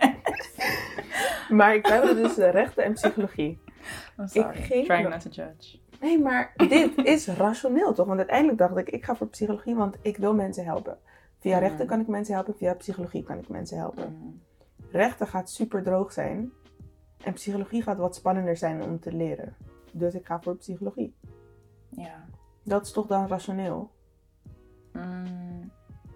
maar 1.50 1.76
ik 1.76 1.84
twijfelde 1.84 2.22
tussen 2.22 2.52
rechten 2.52 2.84
en 2.84 2.94
psychologie. 2.94 3.60
I'm 4.20 4.28
sorry. 4.28 4.58
Ik 4.58 4.66
ging 4.66 4.86
Trying 4.86 5.10
not 5.10 5.22
to 5.22 5.30
judge. 5.30 5.80
Nee, 6.02 6.20
maar 6.20 6.54
dit 6.56 6.98
is 6.98 7.28
rationeel 7.28 7.94
toch? 7.94 8.06
Want 8.06 8.18
uiteindelijk 8.18 8.58
dacht 8.58 8.78
ik, 8.78 8.90
ik 8.90 9.06
ga 9.06 9.16
voor 9.16 9.28
psychologie, 9.28 9.76
want 9.76 9.98
ik 10.02 10.18
wil 10.18 10.34
mensen 10.34 10.64
helpen. 10.66 10.98
Via 11.42 11.58
Mhm. 11.58 11.66
rechten 11.68 11.88
kan 11.88 12.00
ik 12.00 12.08
mensen 12.08 12.34
helpen, 12.34 12.56
via 12.56 12.74
psychologie 12.74 13.24
kan 13.24 13.38
ik 13.38 13.50
mensen 13.50 13.78
helpen. 13.78 14.42
rechten 14.92 15.28
gaat 15.28 15.50
super 15.50 15.84
droog 15.84 16.12
zijn. 16.14 16.52
En 17.24 17.34
psychologie 17.34 17.82
gaat 17.82 17.98
wat 17.98 18.16
spannender 18.16 18.58
zijn 18.58 18.84
om 18.84 19.00
te 19.00 19.12
leren. 19.14 19.56
Dus 19.92 20.14
ik 20.14 20.26
ga 20.26 20.42
voor 20.42 20.56
psychologie. 20.56 21.16
Ja. 21.90 22.26
Dat 22.64 22.86
is 22.86 22.92
toch 22.92 23.08
dan 23.08 23.28
rationeel? 23.28 23.92
Mm, 24.94 25.72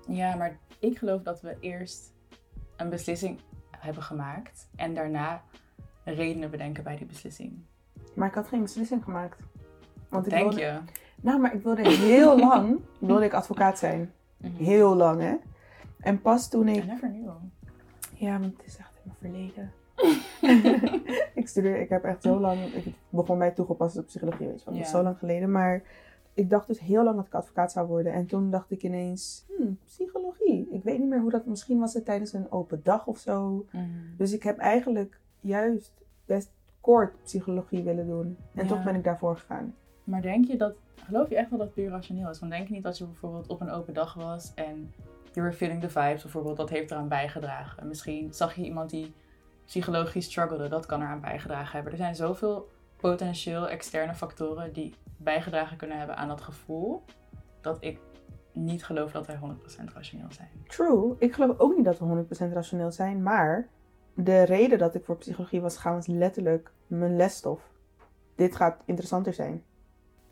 ja, 0.07 0.35
maar 0.35 0.57
ik 0.79 0.97
geloof 0.97 1.21
dat 1.21 1.41
we 1.41 1.57
eerst 1.59 2.13
een 2.77 2.89
beslissing 2.89 3.39
hebben 3.79 4.03
gemaakt 4.03 4.69
en 4.75 4.93
daarna 4.93 5.41
redenen 6.03 6.51
bedenken 6.51 6.83
bij 6.83 6.97
die 6.97 7.05
beslissing. 7.05 7.63
Maar 8.13 8.27
ik 8.27 8.33
had 8.35 8.47
geen 8.47 8.61
beslissing 8.61 9.03
gemaakt. 9.03 9.39
Want 10.09 10.25
ik 10.25 10.31
Denk 10.31 10.43
wilde, 10.51 10.61
je? 10.65 10.79
Nou, 11.21 11.39
maar 11.39 11.53
ik 11.55 11.63
wilde 11.63 11.89
heel 11.89 12.39
lang 12.49 12.79
wilde 12.99 13.25
ik 13.25 13.33
advocaat 13.33 13.79
zijn. 13.79 14.13
Mhm. 14.37 14.63
Heel 14.63 14.95
lang, 14.95 15.21
hè? 15.21 15.35
En 15.99 16.21
pas 16.21 16.49
toen 16.49 16.67
ik... 16.67 16.85
never 16.85 17.09
knew. 17.09 17.29
Ja, 18.13 18.39
want 18.39 18.57
het 18.57 18.65
is 18.65 18.77
echt 18.77 18.99
in 19.03 19.11
mijn 19.21 19.51
verleden. 19.53 19.71
ik 21.41 21.47
studeer, 21.47 21.79
ik 21.81 21.89
heb 21.89 22.03
echt 22.03 22.21
zo 22.23 22.39
lang... 22.39 22.59
Ik 22.59 22.93
begon 23.09 23.37
bij 23.37 23.51
toegepaste 23.51 24.03
psychologie, 24.03 24.47
weet 24.47 24.63
je. 24.63 24.71
Dat 24.71 24.79
is 24.79 24.89
zo 24.89 25.03
lang 25.03 25.17
geleden. 25.17 25.51
Maar 25.51 25.83
ik 26.33 26.49
dacht 26.49 26.67
dus 26.67 26.79
heel 26.79 27.03
lang 27.03 27.15
dat 27.15 27.25
ik 27.25 27.33
advocaat 27.33 27.71
zou 27.71 27.87
worden. 27.87 28.13
En 28.13 28.25
toen 28.25 28.51
dacht 28.51 28.71
ik 28.71 28.83
ineens, 28.83 29.45
hmm, 29.57 29.77
psychologie. 29.85 30.67
Ik 30.71 30.83
weet 30.83 30.99
niet 30.99 31.09
meer 31.09 31.19
hoe 31.21 31.31
dat... 31.31 31.45
Misschien 31.45 31.79
was 31.79 31.93
het 31.93 32.05
tijdens 32.05 32.33
een 32.33 32.51
open 32.51 32.79
dag 32.83 33.07
of 33.07 33.17
zo. 33.17 33.65
Mhm. 33.71 33.83
Dus 34.17 34.33
ik 34.33 34.43
heb 34.43 34.57
eigenlijk 34.57 35.19
juist 35.39 35.91
best 36.25 36.49
kort 36.81 37.23
psychologie 37.23 37.83
willen 37.83 38.07
doen. 38.07 38.37
En 38.53 38.63
Ja. 38.63 38.69
toch 38.69 38.83
ben 38.83 38.95
ik 38.95 39.03
daarvoor 39.03 39.37
gegaan. 39.37 39.75
Maar 40.05 40.21
denk 40.21 40.45
je 40.45 40.57
dat, 40.57 40.73
geloof 40.95 41.29
je 41.29 41.35
echt 41.35 41.49
wel 41.49 41.59
dat 41.59 41.67
het 41.67 41.75
puur 41.75 41.89
rationeel 41.89 42.29
is? 42.29 42.39
Want 42.39 42.51
denk 42.51 42.67
je 42.67 42.73
niet 42.73 42.83
dat 42.83 42.97
je 42.97 43.05
bijvoorbeeld 43.05 43.47
op 43.47 43.61
een 43.61 43.69
open 43.69 43.93
dag 43.93 44.13
was 44.13 44.53
en 44.53 44.93
you 45.33 45.45
were 45.45 45.53
feeling 45.53 45.81
the 45.81 45.89
vibes 45.89 46.21
bijvoorbeeld, 46.21 46.57
dat 46.57 46.69
heeft 46.69 46.91
eraan 46.91 47.07
bijgedragen. 47.07 47.81
En 47.81 47.87
misschien 47.87 48.33
zag 48.33 48.55
je 48.55 48.63
iemand 48.63 48.89
die 48.89 49.13
psychologisch 49.65 50.25
struggelde, 50.25 50.67
dat 50.67 50.85
kan 50.85 51.01
eraan 51.01 51.21
bijgedragen 51.21 51.71
hebben. 51.71 51.91
Er 51.91 51.97
zijn 51.97 52.15
zoveel 52.15 52.69
potentieel 52.95 53.69
externe 53.69 54.15
factoren 54.15 54.73
die 54.73 54.93
bijgedragen 55.17 55.77
kunnen 55.77 55.97
hebben 55.97 56.17
aan 56.17 56.27
dat 56.27 56.41
gevoel, 56.41 57.03
dat 57.61 57.77
ik 57.79 57.99
niet 58.53 58.85
geloof 58.85 59.11
dat 59.11 59.27
wij 59.27 59.39
100% 59.89 59.93
rationeel 59.93 60.31
zijn. 60.31 60.49
True. 60.67 61.15
Ik 61.19 61.33
geloof 61.33 61.59
ook 61.59 61.75
niet 61.75 61.85
dat 61.85 61.99
we 61.99 62.25
100% 62.49 62.53
rationeel 62.53 62.91
zijn. 62.91 63.23
Maar 63.23 63.67
de 64.13 64.43
reden 64.43 64.77
dat 64.77 64.95
ik 64.95 65.05
voor 65.05 65.17
psychologie 65.17 65.61
was 65.61 65.75
gegaan 65.75 65.95
was 65.95 66.07
letterlijk 66.07 66.71
mijn 66.87 67.15
lesstof. 67.15 67.71
Dit 68.35 68.55
gaat 68.55 68.81
interessanter 68.85 69.33
zijn. 69.33 69.63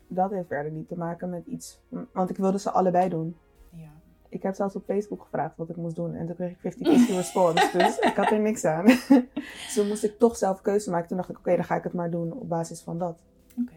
Dat 0.08 0.30
heeft 0.30 0.46
verder 0.46 0.72
niet 0.72 0.88
te 0.88 0.96
maken 0.96 1.30
met 1.30 1.46
iets. 1.46 1.80
Want 2.12 2.30
ik 2.30 2.36
wilde 2.36 2.58
ze 2.58 2.70
allebei 2.70 3.08
doen. 3.08 3.36
Ja. 3.70 3.90
Ik 4.28 4.42
heb 4.42 4.54
zelfs 4.54 4.76
op 4.76 4.84
Facebook 4.84 5.22
gevraagd 5.22 5.56
wat 5.56 5.68
ik 5.68 5.76
moest 5.76 5.96
doen. 5.96 6.14
En 6.14 6.26
toen 6.26 6.34
kreeg 6.34 6.62
ik 6.62 6.74
50-50 6.74 7.14
response. 7.16 7.78
Dus 7.78 7.98
ik 7.98 8.16
had 8.16 8.30
er 8.30 8.40
niks 8.40 8.64
aan. 8.64 8.84
dus 9.64 9.74
toen 9.74 9.88
moest 9.88 10.04
ik 10.04 10.18
toch 10.18 10.36
zelf 10.36 10.60
keuze 10.60 10.90
maken. 10.90 11.08
Toen 11.08 11.16
dacht 11.16 11.28
ik, 11.28 11.38
oké, 11.38 11.54
dan 11.54 11.64
ga 11.64 11.76
ik 11.76 11.84
het 11.84 11.92
maar 11.92 12.10
doen 12.10 12.32
op 12.32 12.48
basis 12.48 12.82
van 12.82 12.98
dat. 12.98 13.18
Oké. 13.60 13.72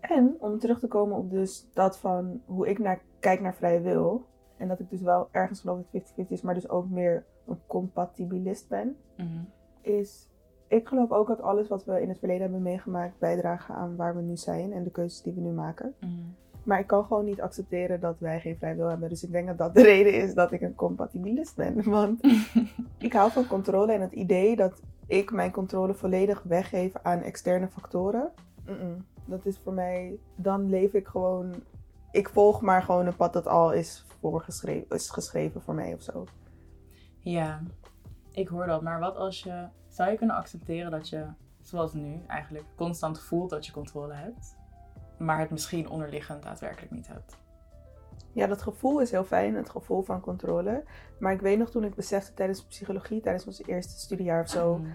En 0.00 0.36
om 0.38 0.58
terug 0.58 0.78
te 0.78 0.88
komen 0.88 1.16
op 1.16 1.30
dus 1.30 1.68
dat 1.72 1.98
van 1.98 2.40
hoe 2.44 2.68
ik 2.68 2.78
naar, 2.78 3.00
kijk 3.20 3.40
naar 3.40 3.54
vrije 3.54 3.80
wil. 3.80 4.26
En 4.56 4.68
dat 4.68 4.80
ik 4.80 4.90
dus 4.90 5.02
wel 5.02 5.28
ergens 5.30 5.60
geloof 5.60 5.78
dat 5.90 6.02
het 6.16 6.26
50-50 6.26 6.28
is, 6.28 6.42
maar 6.42 6.54
dus 6.54 6.68
ook 6.68 6.88
meer 6.88 7.24
een 7.46 7.60
compatibilist 7.66 8.68
ben. 8.68 8.96
Mhm. 9.16 9.28
Is, 9.80 10.28
ik 10.68 10.88
geloof 10.88 11.10
ook 11.10 11.28
dat 11.28 11.40
alles 11.40 11.68
wat 11.68 11.84
we 11.84 12.02
in 12.02 12.08
het 12.08 12.18
verleden 12.18 12.42
hebben 12.42 12.62
meegemaakt 12.62 13.18
bijdragen 13.18 13.74
aan 13.74 13.96
waar 13.96 14.16
we 14.16 14.22
nu 14.22 14.36
zijn 14.36 14.72
en 14.72 14.84
de 14.84 14.90
keuzes 14.90 15.22
die 15.22 15.32
we 15.32 15.40
nu 15.40 15.50
maken. 15.50 15.94
Mhm. 16.00 16.12
Maar 16.62 16.78
ik 16.78 16.86
kan 16.86 17.04
gewoon 17.04 17.24
niet 17.24 17.40
accepteren 17.40 18.00
dat 18.00 18.18
wij 18.18 18.40
geen 18.40 18.56
vrije 18.56 18.74
wil 18.74 18.88
hebben. 18.88 19.08
Dus 19.08 19.22
ik 19.22 19.32
denk 19.32 19.46
dat 19.46 19.58
dat 19.58 19.74
de 19.74 19.82
reden 19.94 20.14
is 20.14 20.34
dat 20.34 20.52
ik 20.52 20.60
een 20.60 20.74
compatibilist 20.74 21.56
ben. 21.56 21.82
Want 21.90 22.20
ik 22.98 23.12
hou 23.12 23.30
van 23.30 23.46
controle 23.46 23.92
en 23.92 24.00
het 24.00 24.12
idee 24.12 24.56
dat 24.56 24.82
ik 25.06 25.32
mijn 25.32 25.50
controle 25.50 25.94
volledig 25.94 26.42
weggeef 26.42 26.92
aan 27.02 27.22
externe 27.22 27.68
factoren. 27.68 28.32
Dat 29.24 29.46
is 29.46 29.58
voor 29.58 29.72
mij, 29.72 30.18
dan 30.36 30.68
leef 30.68 30.92
ik 30.92 31.06
gewoon, 31.06 31.54
ik 32.10 32.28
volg 32.28 32.60
maar 32.60 32.82
gewoon 32.82 33.06
een 33.06 33.16
pad 33.16 33.32
dat 33.32 33.46
al 33.46 33.72
is, 33.72 34.06
voorgeschreven, 34.20 34.96
is 34.96 35.10
geschreven 35.10 35.62
voor 35.62 35.74
mij 35.74 35.94
of 35.94 36.02
zo. 36.02 36.24
Ja, 37.20 37.60
ik 38.32 38.48
hoor 38.48 38.66
dat. 38.66 38.82
Maar 38.82 39.00
wat 39.00 39.16
als 39.16 39.42
je. 39.42 39.66
Zou 39.98 40.10
je 40.10 40.16
kunnen 40.16 40.36
accepteren 40.36 40.90
dat 40.90 41.08
je, 41.08 41.24
zoals 41.60 41.92
nu, 41.92 42.20
eigenlijk 42.26 42.64
constant 42.76 43.20
voelt 43.20 43.50
dat 43.50 43.66
je 43.66 43.72
controle 43.72 44.14
hebt, 44.14 44.56
maar 45.16 45.38
het 45.38 45.50
misschien 45.50 45.88
onderliggend 45.88 46.42
daadwerkelijk 46.42 46.90
niet 46.92 47.08
hebt? 47.08 47.36
Ja, 48.32 48.46
dat 48.46 48.62
gevoel 48.62 49.00
is 49.00 49.10
heel 49.10 49.24
fijn, 49.24 49.54
het 49.54 49.70
gevoel 49.70 50.02
van 50.02 50.20
controle. 50.20 50.84
Maar 51.18 51.32
ik 51.32 51.40
weet 51.40 51.58
nog 51.58 51.70
toen 51.70 51.84
ik 51.84 51.94
besefte 51.94 52.34
tijdens 52.34 52.64
psychologie, 52.64 53.20
tijdens 53.20 53.46
ons 53.46 53.62
eerste 53.66 53.98
studiejaar 54.00 54.42
of 54.42 54.48
zo, 54.48 54.78
Mhm. 54.78 54.88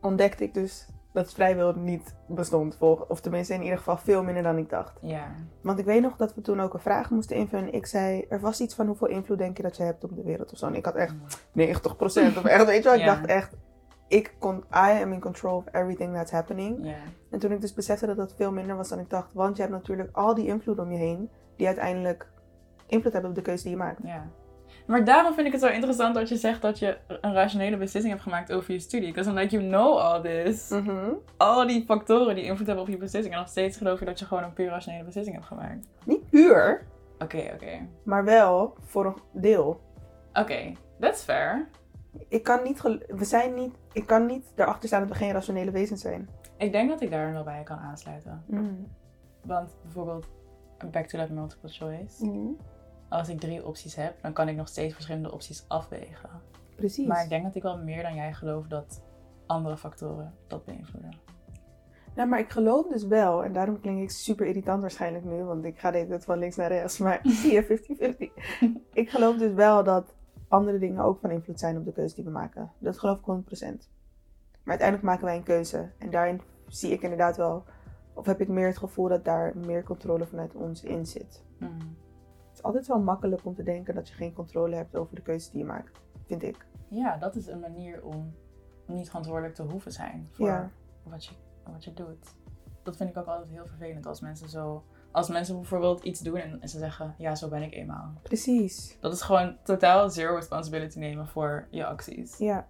ontdekte 0.00 0.44
ik 0.44 0.54
dus 0.54 0.88
dat 1.12 1.32
vrijwil 1.32 1.72
niet 1.74 2.14
bestond. 2.28 2.78
Of 3.08 3.20
tenminste 3.20 3.54
in 3.54 3.62
ieder 3.62 3.78
geval 3.78 3.96
veel 3.96 4.22
minder 4.22 4.42
dan 4.42 4.58
ik 4.58 4.70
dacht. 4.70 4.98
Ja. 5.00 5.32
Want 5.62 5.78
ik 5.78 5.84
weet 5.84 6.02
nog 6.02 6.16
dat 6.16 6.34
we 6.34 6.40
toen 6.40 6.60
ook 6.60 6.74
een 6.74 6.80
vraag 6.80 7.10
moesten 7.10 7.36
invullen. 7.36 7.64
En 7.66 7.72
ik 7.74 7.86
zei, 7.86 8.26
er 8.28 8.40
was 8.40 8.60
iets 8.60 8.74
van 8.74 8.86
hoeveel 8.86 9.06
invloed 9.08 9.38
denk 9.38 9.56
je 9.56 9.62
dat 9.62 9.76
je 9.76 9.82
hebt 9.82 10.04
op 10.04 10.16
de 10.16 10.22
wereld 10.22 10.52
of 10.52 10.58
zo. 10.58 10.66
En 10.66 10.74
ik 10.74 10.84
had 10.84 10.94
echt 10.94 11.14
90% 11.52 12.36
of 12.36 12.44
echt, 12.44 12.64
weet 12.66 12.76
je 12.82 12.88
wel. 12.88 12.94
Ik 12.98 13.04
Ja. 13.04 13.14
dacht 13.14 13.26
echt, 13.26 13.54
ik 14.08 14.34
kon, 14.38 14.56
I 14.74 15.02
am 15.02 15.12
in 15.12 15.20
control 15.20 15.56
of 15.56 15.64
everything 15.72 16.14
that's 16.14 16.30
happening. 16.30 16.94
En 17.30 17.38
toen 17.38 17.52
ik 17.52 17.60
dus 17.60 17.74
besefte 17.74 18.06
dat 18.06 18.16
dat 18.16 18.34
veel 18.36 18.52
minder 18.52 18.76
was 18.76 18.88
dan 18.88 18.98
ik 18.98 19.10
dacht. 19.10 19.32
Want 19.32 19.56
je 19.56 19.62
hebt 19.62 19.74
natuurlijk 19.74 20.08
al 20.16 20.34
die 20.34 20.46
invloed 20.46 20.78
om 20.78 20.90
je 20.92 20.98
heen. 20.98 21.30
Die 21.56 21.66
uiteindelijk 21.66 22.28
invloed 22.86 23.12
hebben 23.12 23.30
op 23.30 23.36
de 23.36 23.42
keuze 23.42 23.62
die 23.62 23.72
je 23.72 23.78
maakt. 23.78 24.00
ja. 24.04 24.26
Maar 24.86 25.04
daarom 25.04 25.34
vind 25.34 25.46
ik 25.46 25.52
het 25.52 25.62
zo 25.62 25.68
interessant 25.68 26.14
dat 26.14 26.28
je 26.28 26.36
zegt 26.36 26.62
dat 26.62 26.78
je 26.78 26.98
een 27.20 27.32
rationele 27.32 27.76
beslissing 27.76 28.12
hebt 28.12 28.22
gemaakt 28.24 28.52
over 28.52 28.72
je 28.72 28.78
studie. 28.78 29.08
Because 29.08 29.30
I'm 29.30 29.36
like, 29.36 29.56
you 29.58 29.68
know 29.68 29.96
all 29.98 30.20
this. 30.20 30.68
Mhm. 30.68 31.12
Al 31.36 31.66
die 31.66 31.84
factoren 31.84 32.34
die 32.34 32.44
invloed 32.44 32.66
hebben 32.66 32.84
op 32.84 32.90
je 32.90 32.96
beslissing. 32.96 33.34
En 33.34 33.40
nog 33.40 33.48
steeds 33.48 33.76
geloof 33.76 33.98
je 33.98 34.04
dat 34.04 34.18
je 34.18 34.24
gewoon 34.24 34.42
een 34.42 34.52
puur 34.52 34.68
rationele 34.68 35.04
beslissing 35.04 35.36
hebt 35.36 35.48
gemaakt. 35.48 35.86
Niet 36.04 36.30
puur, 36.30 36.86
Oké, 37.18 37.50
oké. 37.54 37.88
maar 38.02 38.24
wel 38.24 38.74
voor 38.80 39.06
een 39.06 39.16
deel. 39.32 39.80
Oké, 40.32 40.72
that's 41.00 41.22
fair. 41.22 41.66
Ik 42.28 42.42
kan 42.42 42.62
niet, 42.62 42.82
we 43.06 43.24
zijn 43.24 43.54
niet, 43.54 43.74
ik 43.92 44.06
kan 44.06 44.26
niet 44.26 44.44
erachter 44.54 44.88
staan 44.88 45.00
dat 45.00 45.08
we 45.08 45.14
geen 45.14 45.32
rationele 45.32 45.70
wezens 45.70 46.00
zijn. 46.00 46.28
Ik 46.56 46.72
denk 46.72 46.90
dat 46.90 47.00
ik 47.00 47.10
daar 47.10 47.32
wel 47.32 47.44
bij 47.44 47.62
kan 47.62 47.78
aansluiten. 47.78 48.42
Mm. 48.46 48.86
Want 49.42 49.76
bijvoorbeeld, 49.82 50.26
back 50.90 51.06
to 51.06 51.18
that 51.18 51.30
multiple 51.30 51.68
choice. 51.68 52.24
Mhm. 52.24 52.52
Als 53.08 53.28
ik 53.28 53.40
drie 53.40 53.66
opties 53.66 53.94
heb, 53.94 54.22
dan 54.22 54.32
kan 54.32 54.48
ik 54.48 54.56
nog 54.56 54.68
steeds 54.68 54.94
verschillende 54.94 55.32
opties 55.32 55.64
afwegen. 55.68 56.30
Precies. 56.76 57.06
Maar 57.06 57.22
ik 57.22 57.28
denk 57.28 57.44
dat 57.44 57.54
ik 57.54 57.62
wel 57.62 57.78
meer 57.78 58.02
dan 58.02 58.14
jij 58.14 58.32
geloof 58.32 58.66
dat 58.66 59.02
andere 59.46 59.76
factoren 59.76 60.34
dat 60.46 60.64
beïnvloeden. 60.64 61.18
Nou, 62.14 62.28
maar 62.28 62.38
ik 62.38 62.50
geloof 62.50 62.86
dus 62.86 63.06
wel, 63.06 63.44
en 63.44 63.52
daarom 63.52 63.80
klink 63.80 64.02
ik 64.02 64.10
super 64.10 64.46
irritant 64.46 64.80
waarschijnlijk 64.80 65.24
nu, 65.24 65.44
want 65.44 65.64
ik 65.64 65.78
ga 65.78 65.90
dit 65.90 66.24
van 66.24 66.38
links 66.38 66.56
naar 66.56 66.68
rechts, 66.68 66.98
maar 66.98 67.20
zie 67.40 67.52
je 67.52 68.30
50-50. 68.60 68.92
ik 68.92 69.10
geloof 69.10 69.36
dus 69.36 69.52
wel 69.52 69.84
dat 69.84 70.14
andere 70.48 70.78
dingen 70.78 71.04
ook 71.04 71.18
van 71.18 71.30
invloed 71.30 71.58
zijn 71.58 71.76
op 71.78 71.84
de 71.84 71.92
keuze 71.92 72.14
die 72.14 72.24
we 72.24 72.30
maken. 72.30 72.72
Dat 72.78 72.98
geloof 72.98 73.18
ik 73.18 73.24
100%. 73.24 73.26
Maar 74.62 74.78
uiteindelijk 74.78 75.02
maken 75.02 75.24
wij 75.24 75.36
een 75.36 75.42
keuze. 75.42 75.90
En 75.98 76.10
daarin 76.10 76.40
zie 76.68 76.92
ik 76.92 77.02
inderdaad 77.02 77.36
wel, 77.36 77.64
of 78.14 78.26
heb 78.26 78.40
ik 78.40 78.48
meer 78.48 78.66
het 78.66 78.78
gevoel 78.78 79.08
dat 79.08 79.24
daar 79.24 79.56
meer 79.56 79.82
controle 79.82 80.26
vanuit 80.26 80.54
ons 80.54 80.82
in 80.82 81.06
zit. 81.06 81.44
Mm. 81.58 81.68
Het 82.48 82.54
is 82.58 82.62
altijd 82.62 82.86
wel 82.86 83.00
makkelijk 83.00 83.44
om 83.44 83.54
te 83.54 83.62
denken 83.62 83.94
dat 83.94 84.08
je 84.08 84.14
geen 84.14 84.32
controle 84.32 84.76
hebt 84.76 84.96
over 84.96 85.14
de 85.14 85.22
keuzes 85.22 85.50
die 85.50 85.60
je 85.60 85.66
maakt, 85.66 86.00
vind 86.26 86.42
ik. 86.42 86.66
Ja, 86.88 87.16
dat 87.16 87.36
is 87.36 87.46
een 87.46 87.60
manier 87.60 88.02
om 88.04 88.34
niet 88.86 89.06
verantwoordelijk 89.06 89.54
te 89.54 89.62
hoeven 89.62 89.92
zijn 89.92 90.28
voor 90.30 90.46
Ja. 90.46 90.70
wat, 91.02 91.24
je, 91.24 91.34
wat 91.72 91.84
je 91.84 91.92
doet. 91.92 92.34
Dat 92.82 92.96
vind 92.96 93.10
ik 93.10 93.16
ook 93.16 93.26
altijd 93.26 93.48
heel 93.48 93.66
vervelend 93.66 94.06
als 94.06 94.20
mensen 94.20 94.48
zo. 94.48 94.84
Als 95.16 95.28
mensen 95.28 95.54
bijvoorbeeld 95.56 96.04
iets 96.04 96.20
doen 96.20 96.36
en, 96.36 96.60
en 96.60 96.68
ze 96.68 96.78
zeggen, 96.78 97.14
ja, 97.18 97.34
zo 97.34 97.48
ben 97.48 97.62
ik 97.62 97.74
eenmaal. 97.74 98.12
Precies. 98.22 98.96
Dat 99.00 99.12
is 99.12 99.22
gewoon 99.22 99.56
totaal 99.62 100.10
zero 100.10 100.34
responsibility 100.34 100.98
nemen 100.98 101.26
voor 101.26 101.66
je 101.70 101.86
acties. 101.86 102.38
Ja. 102.38 102.66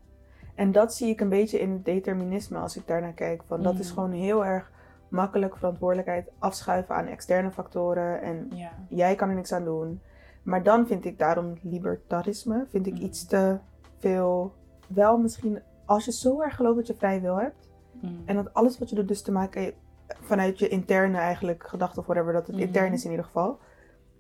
En 0.55 0.73
dat 0.73 0.95
zie 0.95 1.09
ik 1.09 1.21
een 1.21 1.29
beetje 1.29 1.59
in 1.61 1.71
het 1.71 1.85
determinisme 1.85 2.59
als 2.59 2.77
ik 2.77 2.87
daarnaar 2.87 3.13
kijk. 3.13 3.43
Van 3.47 3.63
dat 3.63 3.79
is 3.79 3.89
Mm. 3.89 3.95
gewoon 3.95 4.13
heel 4.13 4.45
erg 4.45 4.71
makkelijk 5.09 5.57
verantwoordelijkheid 5.57 6.29
afschuiven 6.39 6.95
aan 6.95 7.07
externe 7.07 7.51
factoren. 7.51 8.21
En 8.23 8.51
Ja. 8.55 8.71
jij 8.89 9.15
kan 9.15 9.29
er 9.29 9.35
niks 9.35 9.53
aan 9.53 9.65
doen. 9.65 10.01
Maar 10.43 10.63
dan 10.63 10.87
vind 10.87 11.05
ik 11.05 11.19
daarom 11.19 11.55
libertarisme, 11.63 12.65
vind 12.69 12.87
ik 12.87 12.95
Mhm. 12.95 13.03
iets 13.03 13.27
te 13.27 13.59
veel. 13.99 14.53
Wel 14.87 15.19
misschien, 15.19 15.63
als 15.85 16.05
je 16.05 16.13
zo 16.13 16.41
erg 16.43 16.57
gelooft 16.57 16.77
dat 16.77 16.87
je 16.87 16.95
vrij 16.95 17.21
wil 17.21 17.37
hebt. 17.41 17.69
Mm. 18.01 18.23
En 18.25 18.35
dat 18.35 18.55
alles 18.55 18.79
wat 18.79 18.89
je 18.91 18.95
doet 18.97 19.09
dus 19.09 19.23
te 19.23 19.33
maken 19.33 19.73
vanuit 20.21 20.59
je 20.59 20.69
interne 20.69 21.19
eigenlijk 21.19 21.67
gedachte 21.69 22.01
of 22.01 22.07
whatever. 22.07 22.33
Dat 22.33 22.47
het 22.47 22.57
Mhm. 22.57 22.65
intern 22.65 22.93
is 22.93 23.05
in 23.05 23.11
ieder 23.11 23.25
geval. 23.27 23.59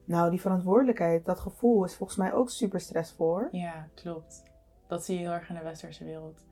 Nou, 0.04 0.30
die 0.30 0.40
verantwoordelijkheid, 0.40 1.24
dat 1.24 1.40
gevoel 1.40 1.84
is 1.84 1.94
volgens 1.96 2.18
mij 2.18 2.32
ook 2.32 2.50
super 2.50 2.80
stressvol. 2.80 3.40
Ja, 3.50 3.88
klopt. 3.94 4.42
Dat 4.86 5.04
zie 5.04 5.14
je 5.18 5.20
heel 5.24 5.32
erg 5.32 5.48
in 5.48 5.54
de 5.54 5.62
westerse 5.62 6.04
wereld. 6.04 6.44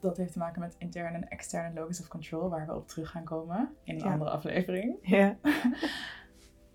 Dat 0.00 0.16
heeft 0.16 0.32
te 0.32 0.38
maken 0.38 0.60
met 0.60 0.74
interne 0.78 1.16
en 1.16 1.28
externe 1.28 1.80
locus 1.80 2.00
of 2.00 2.08
control, 2.08 2.48
waar 2.48 2.66
we 2.66 2.74
op 2.74 2.88
terug 2.88 3.10
gaan 3.10 3.24
komen 3.24 3.74
in 3.84 3.94
een 3.94 4.04
Ja. 4.04 4.12
andere 4.12 4.30
aflevering. 4.30 4.98
Ja. 5.02 5.36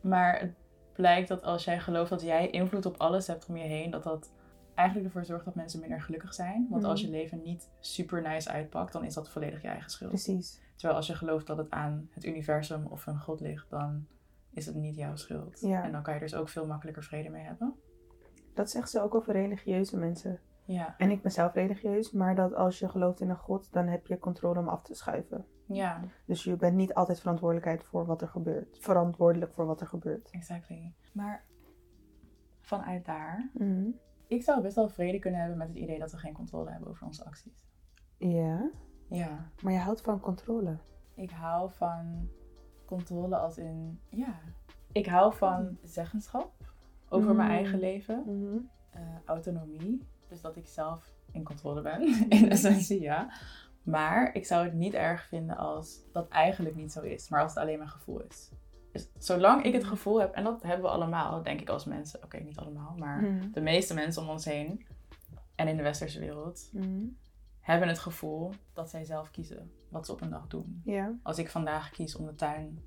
Maar 0.01 0.39
het 0.39 0.53
blijkt 0.93 1.27
dat 1.27 1.43
als 1.43 1.63
jij 1.63 1.79
gelooft 1.79 2.09
dat 2.09 2.21
jij 2.21 2.50
invloed 2.50 2.86
op 2.86 2.97
alles 2.97 3.27
hebt 3.27 3.45
om 3.45 3.57
je 3.57 3.63
heen, 3.63 3.91
dat 3.91 4.03
dat 4.03 4.31
eigenlijk 4.75 5.07
ervoor 5.07 5.25
zorgt 5.25 5.45
dat 5.45 5.55
mensen 5.55 5.79
minder 5.79 6.01
gelukkig 6.01 6.33
zijn. 6.33 6.67
Want 6.69 6.83
als 6.83 7.01
je 7.01 7.07
Mhm. 7.07 7.15
leven 7.15 7.41
niet 7.43 7.69
super 7.79 8.21
nice 8.21 8.50
uitpakt, 8.50 8.93
dan 8.93 9.03
is 9.03 9.13
dat 9.13 9.29
volledig 9.29 9.62
je 9.62 9.67
eigen 9.67 9.89
schuld. 9.89 10.09
Precies. 10.09 10.62
Terwijl 10.77 10.96
als 10.98 11.07
je 11.07 11.15
gelooft 11.15 11.48
dat 11.48 11.57
het 11.57 11.69
aan 11.69 12.07
het 12.12 12.25
universum 12.25 12.86
of 12.86 13.05
een 13.07 13.19
god 13.19 13.39
ligt, 13.39 13.69
dan 13.69 14.07
is 14.51 14.65
het 14.65 14.75
niet 14.75 14.96
jouw 14.96 15.15
schuld. 15.15 15.60
Ja. 15.60 15.84
En 15.84 15.91
dan 15.91 16.03
kan 16.03 16.13
je 16.13 16.19
dus 16.19 16.36
ook 16.36 16.50
veel 16.50 16.65
makkelijker 16.67 17.03
vrede 17.03 17.29
mee 17.29 17.43
hebben. 17.46 17.75
Dat 18.53 18.69
zeggen 18.69 18.91
ze 18.91 19.01
ook 19.01 19.15
over 19.15 19.34
religieuze 19.34 19.98
mensen. 19.98 20.39
Ja. 20.65 20.96
En 20.98 21.12
ik 21.12 21.22
ben 21.22 21.31
zelf 21.31 21.53
religieus, 21.53 22.12
maar 22.12 22.36
dat 22.36 22.53
als 22.53 22.79
je 22.79 22.89
gelooft 22.89 23.22
in 23.22 23.29
een 23.29 23.38
god, 23.38 23.72
dan 23.72 23.88
heb 23.88 24.07
je 24.07 24.19
controle 24.19 24.60
om 24.60 24.67
af 24.67 24.81
te 24.84 24.93
schuiven. 24.96 25.46
Ja, 25.65 26.01
Dus 26.25 26.43
je 26.43 26.55
bent 26.55 26.75
niet 26.75 26.93
altijd 26.93 27.19
verantwoordelijkheid 27.19 27.84
voor 27.84 28.05
wat 28.05 28.22
er 28.22 28.27
gebeurt. 28.27 28.77
Verantwoordelijk 28.79 29.53
voor 29.53 29.65
wat 29.65 29.81
er 29.81 29.88
gebeurt. 29.88 30.29
exactly. 30.31 30.93
Maar 31.13 31.46
vanuit 32.62 33.05
daar, 33.05 33.50
Mhm. 33.53 33.89
ik 34.27 34.43
zou 34.43 34.62
best 34.62 34.75
wel 34.75 34.89
vrede 34.89 35.19
kunnen 35.19 35.39
hebben 35.39 35.57
met 35.57 35.67
het 35.67 35.77
idee 35.77 36.00
dat 36.00 36.12
we 36.12 36.17
geen 36.17 36.34
controle 36.34 36.72
hebben 36.72 36.89
over 36.89 37.05
onze 37.05 37.25
acties. 37.25 37.67
Ja, 38.17 38.72
Ja. 39.10 39.50
maar 39.62 39.74
je 39.74 39.80
houdt 39.80 40.02
van 40.02 40.20
controle. 40.20 40.78
Ik 41.16 41.32
hou 41.32 41.72
van 41.72 42.30
controle 42.86 43.36
als 43.38 43.58
in, 43.58 44.00
ja. 44.10 44.40
Ik 44.92 45.06
hou 45.06 45.36
van 45.36 45.78
zeggenschap 45.84 46.52
over 47.10 47.36
mijn 47.36 47.50
Mm. 47.50 47.56
eigen 47.56 47.80
leven. 47.80 48.24
Mhm. 48.26 48.58
eh, 48.90 49.02
autonomie. 49.26 50.08
Dus 50.30 50.42
dat 50.42 50.56
ik 50.56 50.68
zelf 50.68 51.14
in 51.32 51.44
controle 51.44 51.82
ben, 51.82 52.02
in 52.30 52.50
essentie, 52.50 53.02
ja. 53.02 53.32
Maar 53.84 54.36
ik 54.36 54.46
zou 54.46 54.64
het 54.66 54.74
niet 54.74 54.94
erg 54.94 55.26
vinden 55.28 55.58
als 55.58 56.00
dat 56.12 56.28
eigenlijk 56.28 56.76
niet 56.76 56.92
zo 56.92 57.02
is, 57.02 57.30
maar 57.30 57.42
als 57.42 57.54
het 57.54 57.64
alleen 57.64 57.78
mijn 57.78 57.90
gevoel 57.90 58.22
is. 58.22 58.50
Dus 58.92 59.10
zolang 59.18 59.64
ik 59.64 59.74
het 59.74 59.84
gevoel 59.84 60.20
heb, 60.20 60.34
en 60.34 60.44
dat 60.44 60.64
hebben 60.64 60.82
we 60.86 60.92
allemaal, 60.92 61.44
denk 61.44 61.62
ik 61.62 61.70
als 61.70 61.86
mensen, 61.86 62.24
oké, 62.24 62.38
niet 62.38 62.58
allemaal, 62.58 62.96
maar 62.98 63.40
de 63.54 63.62
meeste 63.62 63.94
mensen 63.94 64.22
om 64.22 64.30
ons 64.30 64.46
heen 64.46 64.86
en 65.56 65.68
in 65.68 65.78
de 65.78 65.84
westerse 65.84 66.20
wereld. 66.20 66.70
Hebben 67.67 67.88
het 67.88 68.00
gevoel 68.00 68.53
dat 68.74 68.89
zij 68.89 69.03
zelf 69.03 69.31
kiezen 69.31 69.71
wat 69.89 70.05
ze 70.05 70.12
op 70.12 70.21
een 70.21 70.29
dag 70.29 70.47
doen. 70.47 70.81
Ja. 70.86 71.13
Als 71.24 71.38
ik 71.38 71.50
vandaag 71.50 71.89
kies 71.89 72.15
om 72.15 72.25
de 72.25 72.36
tuin 72.36 72.79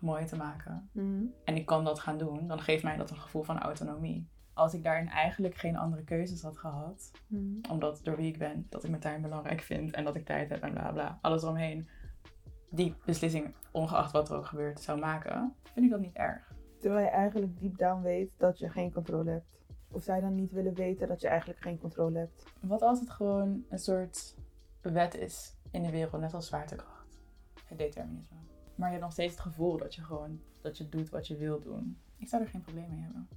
mooi 0.00 0.24
te 0.24 0.36
maken, 0.36 0.90
Mhm. 0.92 1.24
en 1.44 1.56
ik 1.56 1.66
kan 1.66 1.84
dat 1.84 2.00
gaan 2.00 2.18
doen, 2.18 2.46
dan 2.46 2.60
geeft 2.60 2.82
mij 2.82 2.96
dat 2.96 3.10
een 3.10 3.16
gevoel 3.16 3.42
van 3.42 3.58
autonomie. 3.58 4.28
Als 4.54 4.74
ik 4.74 4.82
daarin 4.82 5.08
eigenlijk 5.08 5.54
geen 5.54 5.76
andere 5.76 6.04
keuzes 6.04 6.42
had 6.42 6.58
gehad, 6.58 7.10
Mhm. 7.26 7.70
omdat 7.70 8.00
door 8.02 8.16
wie 8.16 8.32
ik 8.32 8.38
ben, 8.38 8.66
dat 8.68 8.84
ik 8.84 8.90
mijn 8.90 9.02
tuin 9.02 9.22
belangrijk 9.22 9.60
vind 9.60 9.92
en 9.92 10.04
dat 10.04 10.16
ik 10.16 10.24
tijd 10.24 10.48
heb 10.48 10.62
en 10.62 10.72
bla 10.72 10.92
bla, 10.92 11.18
alles 11.20 11.42
eromheen, 11.42 11.88
die 12.70 12.94
beslissing, 13.04 13.54
ongeacht 13.72 14.12
wat 14.12 14.30
er 14.30 14.36
ook 14.36 14.46
gebeurt, 14.46 14.80
zou 14.80 14.98
maken, 15.00 15.54
vind 15.72 15.84
ik 15.86 15.90
dat 15.92 16.00
niet 16.00 16.16
erg. 16.16 16.52
Terwijl 16.80 17.04
je 17.04 17.10
eigenlijk 17.10 17.58
diep 17.60 17.78
down 17.78 18.02
weet 18.02 18.30
dat 18.36 18.58
je 18.58 18.68
geen 18.70 18.92
controle 18.92 19.30
hebt. 19.30 19.57
Of 19.90 20.02
zij 20.02 20.20
dan 20.20 20.34
niet 20.34 20.52
willen 20.52 20.74
weten 20.74 21.08
dat 21.08 21.20
je 21.20 21.28
eigenlijk 21.28 21.60
geen 21.60 21.78
controle 21.78 22.18
hebt. 22.18 22.44
Wat 22.60 22.82
als 22.82 23.00
het 23.00 23.10
gewoon 23.10 23.64
een 23.68 23.78
soort 23.78 24.34
wet 24.80 25.14
is 25.14 25.54
in 25.70 25.82
de 25.82 25.90
wereld, 25.90 26.20
net 26.20 26.34
als 26.34 26.46
zwaartekracht, 26.46 27.20
het 27.64 27.78
determinisme. 27.78 28.36
Maar 28.74 28.86
je 28.86 28.92
hebt 28.92 29.04
nog 29.04 29.12
steeds 29.12 29.32
het 29.32 29.42
gevoel 29.42 29.76
dat 29.76 29.94
je 29.94 30.02
gewoon, 30.02 30.40
dat 30.60 30.78
je 30.78 30.88
doet 30.88 31.10
wat 31.10 31.26
je 31.26 31.36
wil 31.36 31.60
doen. 31.60 31.98
Ik 32.16 32.28
zou 32.28 32.42
er 32.42 32.48
geen 32.48 32.62
probleem 32.62 32.88
mee 32.88 33.00
hebben. 33.00 33.28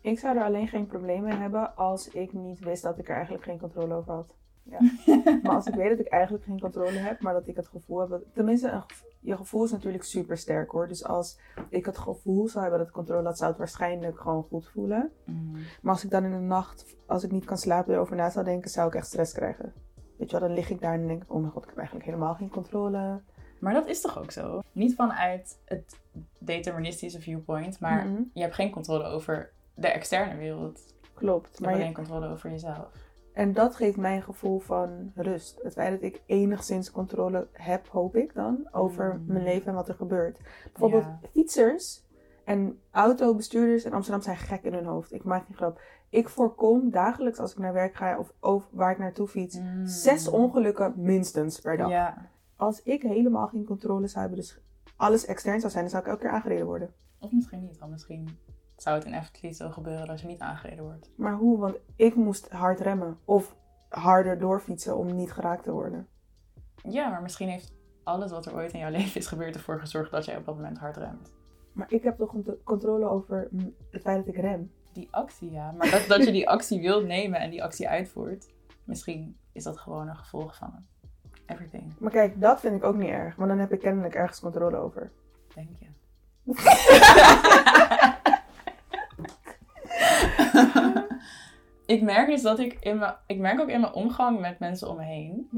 Ik 0.00 0.18
zou 0.18 0.36
er 0.36 0.44
alleen 0.44 0.68
geen 0.68 0.86
probleem 0.86 1.22
mee 1.22 1.36
hebben 1.36 1.76
als 1.76 2.08
ik 2.08 2.32
niet 2.32 2.58
wist 2.58 2.82
dat 2.82 2.98
ik 2.98 3.08
er 3.08 3.14
eigenlijk 3.14 3.44
geen 3.44 3.58
controle 3.58 3.94
over 3.94 4.12
had. 4.12 4.36
Ja. 4.62 4.78
maar 5.42 5.54
als 5.54 5.66
ik 5.66 5.74
weet 5.74 5.88
dat 5.90 5.98
ik 5.98 6.06
eigenlijk 6.12 6.44
geen 6.44 6.60
controle 6.60 6.90
heb, 6.98 7.20
maar 7.20 7.32
dat 7.32 7.46
ik 7.48 7.56
het 7.56 7.68
gevoel 7.68 7.98
heb. 8.00 8.08
dat- 8.08 8.22
Tenminste, 8.34 8.68
een 8.68 8.82
gevo- 8.88 9.04
je 9.20 9.36
gevoel 9.36 9.64
is 9.64 9.70
natuurlijk 9.70 10.04
super 10.04 10.36
sterk 10.38 10.70
hoor. 10.70 10.88
Dus 10.88 11.04
als 11.04 11.38
ik 11.68 11.86
het 11.86 11.98
gevoel 11.98 12.48
zou 12.48 12.60
hebben 12.60 12.78
dat 12.78 12.88
ik 12.88 12.94
controle 12.94 13.26
had, 13.26 13.36
zou 13.38 13.50
het 13.50 13.58
waarschijnlijk 13.58 14.20
gewoon 14.20 14.42
goed 14.42 14.68
voelen. 14.68 15.10
Maar 15.82 15.92
als 15.92 16.04
ik 16.04 16.10
dan 16.10 16.24
in 16.24 16.30
de 16.30 16.36
nacht, 16.38 16.96
als 17.06 17.22
ik 17.24 17.30
niet 17.30 17.44
kan 17.44 17.58
slapen, 17.58 17.94
erover 17.94 18.16
na 18.16 18.30
zou 18.30 18.44
denken, 18.44 18.70
zou 18.70 18.88
ik 18.88 18.94
echt 18.94 19.06
stress 19.06 19.32
krijgen. 19.32 19.72
Weet 20.16 20.30
je 20.30 20.38
wel, 20.38 20.48
dan 20.48 20.56
lig 20.56 20.70
ik 20.70 20.80
daar 20.80 20.94
en 20.94 21.06
denk 21.06 21.22
ik, 21.22 21.32
oh 21.32 21.40
mijn 21.40 21.52
god, 21.52 21.62
ik 21.62 21.68
heb 21.68 21.78
eigenlijk 21.78 22.06
helemaal 22.06 22.34
geen 22.34 22.50
controle. 22.50 23.20
Maar 23.60 23.72
dat 23.74 23.86
is 23.88 24.00
toch 24.00 24.18
ook 24.18 24.30
zo? 24.30 24.62
Niet 24.72 24.94
vanuit 24.94 25.58
het 25.64 25.96
deterministische 26.38 27.20
viewpoint, 27.20 27.80
maar 27.80 28.06
Mhm. 28.06 28.22
je 28.32 28.40
hebt 28.40 28.54
geen 28.54 28.70
controle 28.70 29.04
over 29.04 29.50
de 29.74 29.88
externe 29.88 30.36
wereld. 30.36 30.94
Klopt. 31.14 31.44
Je 31.44 31.50
hebt 31.50 31.60
Maar 31.60 31.70
je- 31.74 31.80
alleen 31.80 31.94
controle 31.94 32.28
over 32.28 32.50
jezelf. 32.50 33.08
En 33.40 33.52
dat 33.52 33.76
geeft 33.76 33.96
mij 33.96 34.16
een 34.16 34.22
gevoel 34.22 34.58
van 34.58 35.12
rust. 35.14 35.60
Het 35.62 35.72
feit 35.72 35.90
dat 35.90 36.02
ik 36.02 36.22
enigszins 36.26 36.90
controle 36.90 37.46
heb, 37.52 37.86
hoop 37.88 38.16
ik 38.16 38.34
dan, 38.34 38.68
over 38.72 39.14
Mm. 39.14 39.32
mijn 39.32 39.44
leven 39.44 39.66
en 39.66 39.74
wat 39.74 39.88
er 39.88 39.94
gebeurt. 39.94 40.40
Bijvoorbeeld 40.72 41.02
Ja. 41.04 41.18
fietsers 41.32 42.04
en 42.44 42.80
autobestuurders 42.90 43.84
in 43.84 43.92
Amsterdam 43.92 44.22
zijn 44.22 44.36
gek 44.36 44.62
in 44.62 44.72
hun 44.74 44.84
hoofd. 44.84 45.12
Ik 45.12 45.24
maak 45.24 45.46
geen 45.46 45.56
grap. 45.56 45.80
Ik 46.08 46.28
voorkom 46.28 46.90
dagelijks 46.90 47.38
als 47.38 47.52
ik 47.52 47.58
naar 47.58 47.72
werk 47.72 47.94
ga 47.94 48.18
of 48.40 48.68
waar 48.70 48.90
ik 48.90 48.98
naartoe 48.98 49.28
fiets, 49.28 49.58
Mm. 49.58 49.86
zes 49.86 50.28
ongelukken 50.28 50.92
minstens 50.96 51.60
per 51.60 51.76
dag. 51.76 51.88
Ja. 51.90 52.28
Als 52.56 52.82
ik 52.82 53.02
helemaal 53.02 53.46
geen 53.48 53.64
controle 53.64 54.06
zou 54.06 54.20
hebben, 54.20 54.38
dus 54.38 54.60
alles 54.96 55.26
extern 55.26 55.60
zou 55.60 55.72
zijn, 55.72 55.82
dan 55.84 55.92
zou 55.92 56.02
ik 56.02 56.08
elke 56.08 56.22
keer 56.22 56.30
aangereden 56.30 56.66
worden. 56.66 56.92
Of 57.18 57.32
misschien 57.32 57.60
niet, 57.62 57.78
want 57.78 57.92
misschien 57.92 58.28
zou 58.82 58.96
het 58.96 59.04
in 59.04 59.14
Efteling 59.14 59.56
zo 59.56 59.70
gebeuren 59.70 60.06
dat 60.06 60.20
je 60.20 60.26
niet 60.26 60.40
aangereden 60.40 60.84
wordt. 60.84 61.10
Maar 61.16 61.34
hoe? 61.34 61.58
Want 61.58 61.76
ik 61.96 62.14
moest 62.14 62.48
hard 62.48 62.80
remmen 62.80 63.18
of 63.24 63.56
harder 63.88 64.38
doorfietsen 64.38 64.96
om 64.96 65.14
niet 65.14 65.32
geraakt 65.32 65.64
te 65.64 65.72
worden. 65.72 66.08
Ja, 66.88 67.08
maar 67.08 67.22
misschien 67.22 67.48
heeft 67.48 67.72
alles 68.02 68.30
wat 68.30 68.46
er 68.46 68.54
ooit 68.54 68.72
in 68.72 68.78
jouw 68.78 68.90
leven 68.98 69.20
is 69.20 69.26
gebeurd 69.26 69.54
ervoor 69.54 69.80
gezorgd 69.80 70.10
dat 70.10 70.24
jij 70.24 70.36
op 70.36 70.44
dat 70.44 70.54
moment 70.54 70.78
hard 70.78 70.96
remt. 70.96 71.32
Maar 71.72 71.92
ik 71.92 72.02
heb 72.02 72.18
toch 72.18 72.34
controle 72.64 73.08
over 73.08 73.48
mm, 73.50 73.74
het 73.90 74.02
feit 74.02 74.24
dat 74.26 74.34
ik 74.34 74.40
rem. 74.40 74.72
Die 74.92 75.08
actie, 75.10 75.50
ja. 75.50 75.72
Maar 75.72 75.90
dat, 75.90 76.04
dat 76.06 76.24
je 76.24 76.32
die 76.32 76.48
actie 76.48 76.80
wilt 76.80 77.06
nemen 77.06 77.40
en 77.40 77.50
die 77.50 77.64
actie 77.64 77.88
uitvoert, 77.88 78.48
misschien 78.84 79.36
is 79.52 79.62
dat 79.62 79.78
gewoon 79.78 80.08
een 80.08 80.16
gevolg 80.16 80.56
van 80.56 80.72
everything, 81.46 81.92
Maar 81.98 82.10
kijk, 82.10 82.40
dat 82.40 82.60
vind 82.60 82.76
ik 82.76 82.84
ook 82.84 82.96
niet 82.96 83.08
erg. 83.08 83.36
Want 83.36 83.48
dan 83.48 83.58
heb 83.58 83.72
ik 83.72 83.80
kennelijk 83.80 84.14
ergens 84.14 84.40
controle 84.40 84.76
over. 84.76 85.10
denk 85.54 85.68
je. 85.78 85.86
ik 91.90 92.02
merk 92.02 92.26
dus 92.26 92.42
dat 92.42 92.58
ik 92.58 92.76
in 92.80 92.98
mijn, 92.98 93.14
ik 93.26 93.38
merk 93.38 93.60
ook 93.60 93.68
in 93.68 93.80
mijn 93.80 93.92
omgang 93.92 94.40
met 94.40 94.58
mensen 94.58 94.88
om 94.88 94.96
me 94.96 95.04
heen. 95.04 95.48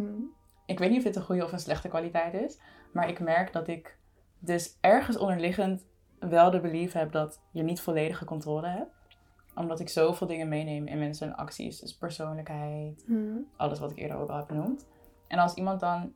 Ik 0.66 0.78
weet 0.78 0.88
niet 0.90 0.98
of 0.98 1.04
dit 1.04 1.16
een 1.16 1.22
goede 1.22 1.44
of 1.44 1.52
een 1.52 1.58
slechte 1.58 1.88
kwaliteit 1.88 2.34
is, 2.34 2.60
maar 2.92 3.08
ik 3.08 3.20
merk 3.20 3.52
dat 3.52 3.68
ik 3.68 3.98
dus 4.38 4.78
ergens 4.80 5.16
onderliggend 5.16 5.86
wel 6.18 6.50
de 6.50 6.60
belief 6.60 6.92
heb 6.92 7.12
dat 7.12 7.42
je 7.50 7.62
niet 7.62 7.80
volledige 7.80 8.24
controle 8.24 8.66
hebt. 8.66 8.90
Omdat 9.54 9.80
ik 9.80 9.88
zoveel 9.88 10.26
dingen 10.26 10.48
meeneem 10.48 10.86
in 10.86 10.98
mensen 10.98 11.26
en 11.26 11.36
acties, 11.36 11.80
dus 11.80 11.96
persoonlijkheid, 11.96 13.04
alles 13.56 13.78
wat 13.78 13.90
ik 13.90 13.98
eerder 13.98 14.16
ook 14.16 14.30
al 14.30 14.36
heb 14.36 14.46
benoemd. 14.46 14.88
En 15.28 15.38
als 15.38 15.54
iemand 15.54 15.80
dan 15.80 16.12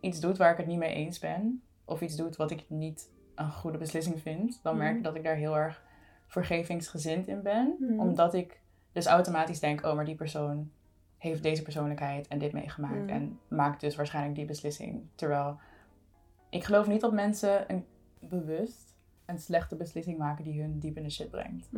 iets 0.00 0.20
doet 0.20 0.38
waar 0.38 0.50
ik 0.50 0.56
het 0.56 0.66
niet 0.66 0.78
mee 0.78 0.94
eens 0.94 1.18
ben, 1.18 1.62
of 1.84 2.00
iets 2.00 2.16
doet 2.16 2.36
wat 2.36 2.50
ik 2.50 2.64
niet 2.68 3.10
een 3.34 3.52
goede 3.52 3.78
beslissing 3.78 4.20
vind, 4.20 4.60
dan 4.62 4.76
merk 4.76 4.96
ik 4.96 5.04
dat 5.04 5.14
ik 5.14 5.24
daar 5.24 5.34
heel 5.34 5.56
erg 5.56 5.82
vergevingsgezind 6.26 7.26
in 7.28 7.42
ben. 7.42 7.76
Omdat 7.98 8.34
ik 8.34 8.60
dus 8.92 9.06
automatisch 9.06 9.60
denk, 9.60 9.84
oh, 9.84 9.94
maar 9.94 10.04
die 10.04 10.14
persoon 10.14 10.70
heeft 11.18 11.42
deze 11.42 11.62
persoonlijkheid 11.62 12.28
en 12.28 12.38
dit 12.38 12.52
meegemaakt 12.52 12.94
Mhm. 13.00 13.08
en 13.08 13.38
maakt 13.48 13.80
dus 13.80 13.96
waarschijnlijk 13.96 14.34
die 14.36 14.44
beslissing. 14.44 15.02
Terwijl 15.14 15.58
ik 16.48 16.64
geloof 16.64 16.86
niet 16.86 17.00
dat 17.00 17.12
mensen 17.12 17.72
een, 17.72 17.84
bewust 18.20 18.94
een 19.26 19.38
slechte 19.38 19.76
beslissing 19.76 20.18
maken 20.18 20.44
die 20.44 20.60
hun 20.60 20.78
diep 20.78 20.96
in 20.96 21.02
de 21.02 21.10
shit 21.10 21.30
brengt. 21.30 21.68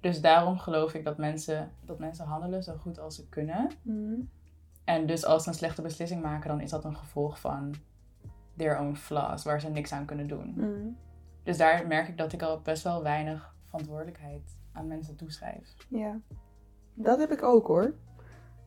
Dus 0.00 0.20
daarom 0.20 0.58
geloof 0.58 0.94
ik 0.94 1.04
dat 1.04 1.18
mensen, 1.18 1.70
dat 1.84 1.98
mensen 1.98 2.26
handelen 2.26 2.62
zo 2.62 2.74
goed 2.76 2.98
als 2.98 3.14
ze 3.14 3.28
kunnen. 3.28 3.68
En 4.84 5.06
dus 5.06 5.24
als 5.24 5.42
ze 5.42 5.48
een 5.48 5.54
slechte 5.54 5.82
beslissing 5.82 6.22
maken, 6.22 6.48
dan 6.48 6.60
is 6.60 6.70
dat 6.70 6.84
een 6.84 6.96
gevolg 6.96 7.40
van 7.40 7.74
their 8.56 8.78
own 8.80 8.94
flaws, 8.94 9.44
waar 9.44 9.60
ze 9.60 9.68
niks 9.68 9.92
aan 9.92 10.04
kunnen 10.04 10.26
doen. 10.28 10.54
Dus 11.42 11.56
daar 11.56 11.86
merk 11.86 12.08
ik 12.08 12.16
dat 12.18 12.32
ik 12.32 12.42
al 12.42 12.60
best 12.60 12.82
wel 12.82 13.02
weinig 13.02 13.54
verantwoordelijkheid 13.66 14.56
aan 14.72 14.86
mensen 14.86 15.16
toeschrijf. 15.16 15.74
Ja. 15.88 16.20
Dat 16.94 17.18
heb 17.18 17.30
ik 17.30 17.42
ook 17.42 17.66
hoor. 17.66 17.94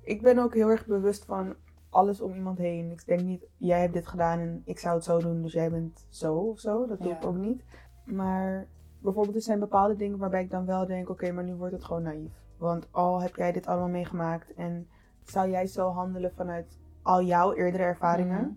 Ik 0.03 0.21
ben 0.21 0.37
ook 0.37 0.53
heel 0.53 0.69
erg 0.69 0.85
bewust 0.85 1.25
van 1.25 1.55
alles 1.89 2.21
om 2.21 2.33
iemand 2.33 2.57
heen. 2.57 2.91
Ik 2.91 3.05
denk 3.05 3.21
niet, 3.21 3.45
jij 3.57 3.81
hebt 3.81 3.93
dit 3.93 4.07
gedaan 4.07 4.39
en 4.39 4.61
ik 4.65 4.79
zou 4.79 4.95
het 4.95 5.03
zo 5.03 5.19
doen, 5.19 5.41
dus 5.41 5.53
jij 5.53 5.69
bent 5.69 6.05
zo 6.09 6.35
of 6.35 6.59
zo. 6.59 6.85
Dat 6.87 6.99
doe 6.99 7.09
Ja. 7.09 7.17
ik 7.17 7.25
ook 7.25 7.35
niet. 7.37 7.63
Maar 8.05 8.67
bijvoorbeeld, 8.99 9.35
er 9.35 9.41
zijn 9.41 9.59
bepaalde 9.59 9.95
dingen 9.95 10.17
waarbij 10.17 10.43
ik 10.43 10.49
dan 10.49 10.65
wel 10.65 10.85
denk, 10.85 11.09
oké, 11.09 11.31
maar 11.31 11.43
nu 11.43 11.55
wordt 11.55 11.73
het 11.73 11.83
gewoon 11.83 12.03
naïef. 12.03 12.31
Want 12.57 12.87
al 12.91 13.21
heb 13.21 13.35
jij 13.35 13.51
dit 13.51 13.67
allemaal 13.67 13.89
meegemaakt 13.89 14.53
en 14.53 14.87
zou 15.23 15.49
jij 15.49 15.67
zo 15.67 15.89
handelen 15.89 16.31
vanuit 16.35 16.79
al 17.01 17.21
jouw 17.23 17.53
eerdere 17.53 17.83
ervaringen? 17.83 18.41
Mhm. 18.41 18.53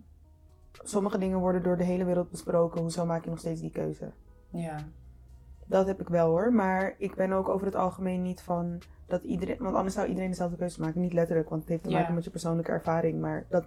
Sommige 0.86 1.18
dingen 1.18 1.38
worden 1.38 1.62
door 1.62 1.76
de 1.76 1.84
hele 1.84 2.04
wereld 2.04 2.30
besproken, 2.30 2.80
hoezo 2.80 3.06
maak 3.06 3.24
je 3.24 3.30
nog 3.30 3.38
steeds 3.38 3.60
die 3.60 3.70
keuze? 3.70 4.12
Ja. 4.50 4.76
Dat 5.66 5.86
heb 5.86 6.00
ik 6.00 6.08
wel 6.08 6.28
hoor, 6.28 6.52
maar 6.52 6.94
ik 6.98 7.14
ben 7.14 7.32
ook 7.32 7.48
over 7.48 7.66
het 7.66 7.74
algemeen 7.76 8.22
niet 8.22 8.40
van 8.40 8.78
dat 9.06 9.22
iedereen, 9.22 9.56
want 9.58 9.74
anders 9.76 9.94
zou 9.94 10.06
iedereen 10.08 10.30
dezelfde 10.30 10.56
keuze 10.56 10.80
maken. 10.80 11.00
Niet 11.00 11.12
letterlijk, 11.12 11.48
want 11.48 11.60
het 11.60 11.70
heeft 11.70 11.82
te 11.82 11.90
Ja. 11.90 11.98
maken 11.98 12.14
met 12.14 12.24
je 12.24 12.30
persoonlijke 12.30 12.70
ervaring, 12.72 13.20
maar 13.20 13.44
dat, 13.48 13.64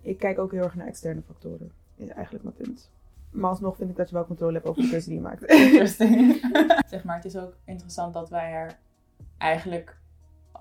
ik 0.00 0.18
kijk 0.18 0.38
ook 0.38 0.52
heel 0.52 0.62
erg 0.62 0.74
naar 0.74 0.86
externe 0.86 1.22
factoren, 1.22 1.72
is 1.96 2.08
eigenlijk 2.08 2.44
mijn 2.44 2.56
punt. 2.56 2.90
Maar 3.30 3.50
alsnog 3.50 3.76
vind 3.76 3.90
ik 3.90 3.96
dat 3.96 4.08
je 4.08 4.14
wel 4.14 4.26
controle 4.26 4.52
hebt 4.52 4.66
over 4.66 4.82
de 4.82 4.88
keuze 4.88 5.06
die 5.08 5.16
je 5.16 5.22
maakt. 5.22 5.44
Interesting. 5.44 6.40
zeg 6.90 7.04
maar, 7.04 7.16
het 7.16 7.24
is 7.24 7.36
ook 7.36 7.56
interessant 7.64 8.14
dat 8.14 8.28
wij 8.30 8.52
er 8.52 8.78
eigenlijk 9.38 9.99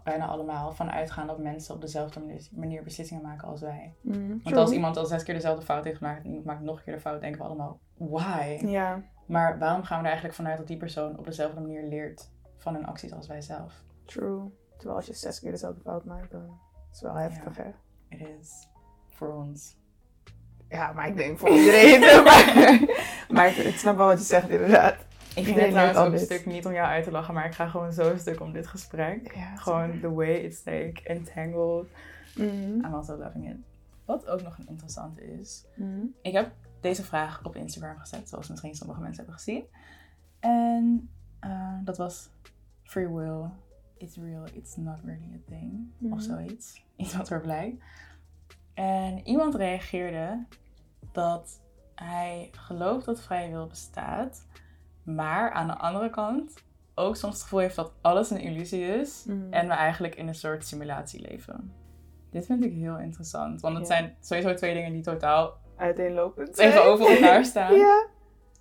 bijna 0.04 0.28
allemaal 0.28 0.72
van 0.74 0.92
uitgaan 0.92 1.28
dat 1.28 1.40
mensen 1.40 1.76
op 1.76 1.82
dezelfde 1.82 2.22
manier, 2.52 2.84
beslissingen 2.84 3.24
maken 3.24 3.48
als 3.48 3.62
wij. 3.62 3.94
Mm, 4.02 4.40
Want 4.44 4.56
als 4.56 4.72
iemand 4.72 4.98
al 4.98 5.06
zes 5.06 5.24
keer 5.24 5.34
dezelfde 5.34 5.66
fout 5.66 5.84
heeft 5.84 5.98
gemaakt 5.98 6.24
en 6.24 6.28
iemand 6.30 6.46
maakt 6.46 6.62
nog 6.62 6.78
een 6.78 6.84
keer 6.84 6.94
de 6.94 7.00
fout, 7.00 7.22
denken 7.22 7.42
we 7.42 7.48
allemaal, 7.48 7.80
why? 7.98 8.58
Ja, 8.66 9.02
Maar 9.26 9.60
waarom 9.60 9.84
gaan 9.84 9.98
we 9.98 10.04
er 10.04 10.10
eigenlijk 10.10 10.36
vanuit 10.36 10.58
dat 10.58 10.68
die 10.68 10.78
persoon 10.78 11.18
op 11.18 11.26
dezelfde 11.26 11.60
manier 11.62 11.84
leert 11.84 12.32
van 12.58 12.74
hun 12.74 12.86
acties 12.86 13.14
als 13.14 13.28
wij 13.28 13.42
zelf? 13.42 13.84
true. 14.06 14.52
Terwijl 14.78 14.98
als 14.98 15.08
je 15.08 15.14
zes 15.14 15.40
keer 15.40 15.52
dezelfde 15.52 15.82
fout 15.82 16.06
maakt, 16.06 16.32
dan 16.32 16.60
is 16.92 17.00
het 17.00 17.02
wel 17.02 17.16
heftig, 17.16 17.58
hè? 17.58 17.72
Het 18.10 18.28
is 18.40 18.68
voor 19.10 19.34
ons. 19.34 19.78
Ja, 20.70 20.92
maar 20.92 21.08
ik 21.08 21.18
denk 21.18 21.40
voor 21.40 21.50
iedereen. 21.50 22.00
maar, 22.28 22.80
maar 23.30 23.58
ik 23.58 23.78
snap 23.78 23.98
wel 23.98 24.08
wat 24.08 24.20
je 24.20 24.26
zegt, 24.26 24.50
inderdaad. 24.50 24.96
Ik 25.39 25.45
vind 25.45 25.58
dit 25.60 25.69
trouwens 25.69 25.97
ook 25.97 26.12
een 26.13 26.19
stuk 26.19 26.45
niet 26.45 26.65
om 26.65 26.71
jou 26.73 26.88
uit 26.88 27.04
te 27.04 27.12
lachen, 27.12 27.34
maar 27.34 27.45
ik 27.45 27.54
ga 27.54 27.67
gewoon 27.67 27.93
zo 27.93 28.17
stuk 28.17 28.39
om 28.41 28.54
dit 28.54 28.67
gesprek. 28.67 29.36
Ja, 29.36 29.56
Gewoon 29.56 29.99
the 29.99 30.13
way 30.13 30.34
it's 30.34 30.63
like 30.63 31.04
entangled. 31.04 31.88
Mm. 32.36 32.86
I'm 32.86 32.93
also 32.93 33.17
loving 33.17 33.49
it. 33.49 33.58
Wat 34.06 34.28
ook 34.28 34.41
nog 34.41 34.58
een 34.58 34.67
interessante 34.67 35.39
is. 35.39 35.65
Mm. 35.75 36.13
Ik 36.21 36.34
heb 36.34 36.52
deze 36.80 37.04
vraag 37.04 37.45
op 37.45 37.56
Instagram 37.56 37.97
gezet, 37.97 38.30
zoals 38.30 38.47
misschien 38.49 38.75
sommige 38.75 38.99
mensen 39.02 39.17
hebben 39.17 39.34
gezien. 39.43 39.63
En 40.39 41.10
eh, 41.39 41.73
dat 41.84 41.97
was 41.97 42.30
free 42.84 43.08
will. 43.08 43.43
It's 43.97 44.15
real, 44.17 44.45
it's 44.54 44.75
not 44.75 44.97
really 45.06 45.34
a 45.34 45.39
thing. 45.49 45.91
Of 46.02 46.10
Mhm. 46.10 46.19
zoiets. 46.19 46.84
Iets 46.95 47.15
wat 47.15 47.30
er 47.30 47.41
blijkt. 47.41 47.84
En 48.73 49.28
iemand 49.28 49.56
reageerde 49.56 50.45
dat 51.12 51.60
hij 51.95 52.49
gelooft 52.52 53.06
dat 53.06 53.21
vrije 53.21 53.49
wil 53.49 53.67
bestaat. 53.67 54.45
Maar 55.04 55.52
aan 55.52 55.68
de 55.68 55.78
andere 55.78 56.10
kant 56.10 56.54
ook 56.96 57.16
soms 57.16 57.34
het 57.34 57.44
gevoel 57.44 57.60
heeft 57.60 57.76
dat 57.76 57.92
alles 58.02 58.30
een 58.30 58.40
illusie 58.40 58.82
is. 58.86 59.24
Mm. 59.28 59.54
En 59.54 59.68
we 59.68 59.74
eigenlijk 59.74 60.16
in 60.16 60.28
een 60.28 60.36
soort 60.36 60.66
simulatie 60.66 61.22
leven. 61.30 61.74
Dit 62.30 62.46
vind 62.46 62.64
ik 62.64 62.74
heel 62.74 62.98
interessant. 62.98 63.62
Want 63.62 63.78
het 63.78 63.88
Ja. 63.88 63.94
zijn 63.96 64.16
sowieso 64.22 64.54
twee 64.54 64.74
dingen 64.74 64.92
die 64.94 65.02
totaal 65.04 65.58
Uiteenlopend. 65.76 66.56
tegenover 66.56 67.10
elkaar 67.16 67.46
staan. 67.46 67.74
Ja. 67.86 68.08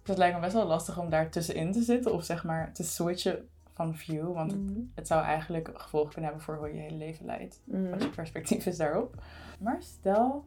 Dus 0.03 0.17
het 0.17 0.19
lijkt 0.19 0.35
me 0.35 0.41
best 0.41 0.53
wel 0.53 0.67
lastig 0.67 0.99
om 0.99 1.11
daar 1.11 1.31
tussenin 1.31 1.73
te 1.73 1.83
zitten. 1.83 2.13
Of 2.13 2.25
zeg 2.25 2.45
maar 2.45 2.73
te 2.73 2.83
switchen 2.85 3.49
van 3.73 3.95
view. 3.95 4.33
Want 4.33 4.55
Mm. 4.57 4.93
het 4.95 5.07
zou 5.07 5.23
eigenlijk 5.25 5.71
gevolgen 5.75 6.13
kunnen 6.13 6.31
hebben 6.31 6.47
voor 6.47 6.57
hoe 6.57 6.69
je 6.69 6.75
je 6.75 6.81
hele 6.81 6.97
leven 6.97 7.27
leidt. 7.27 7.61
Mm. 7.65 7.91
Wat 7.91 8.03
je 8.03 8.09
perspectief 8.09 8.67
is 8.67 8.77
daarop. 8.77 9.15
Maar 9.61 9.83
stel 9.83 10.45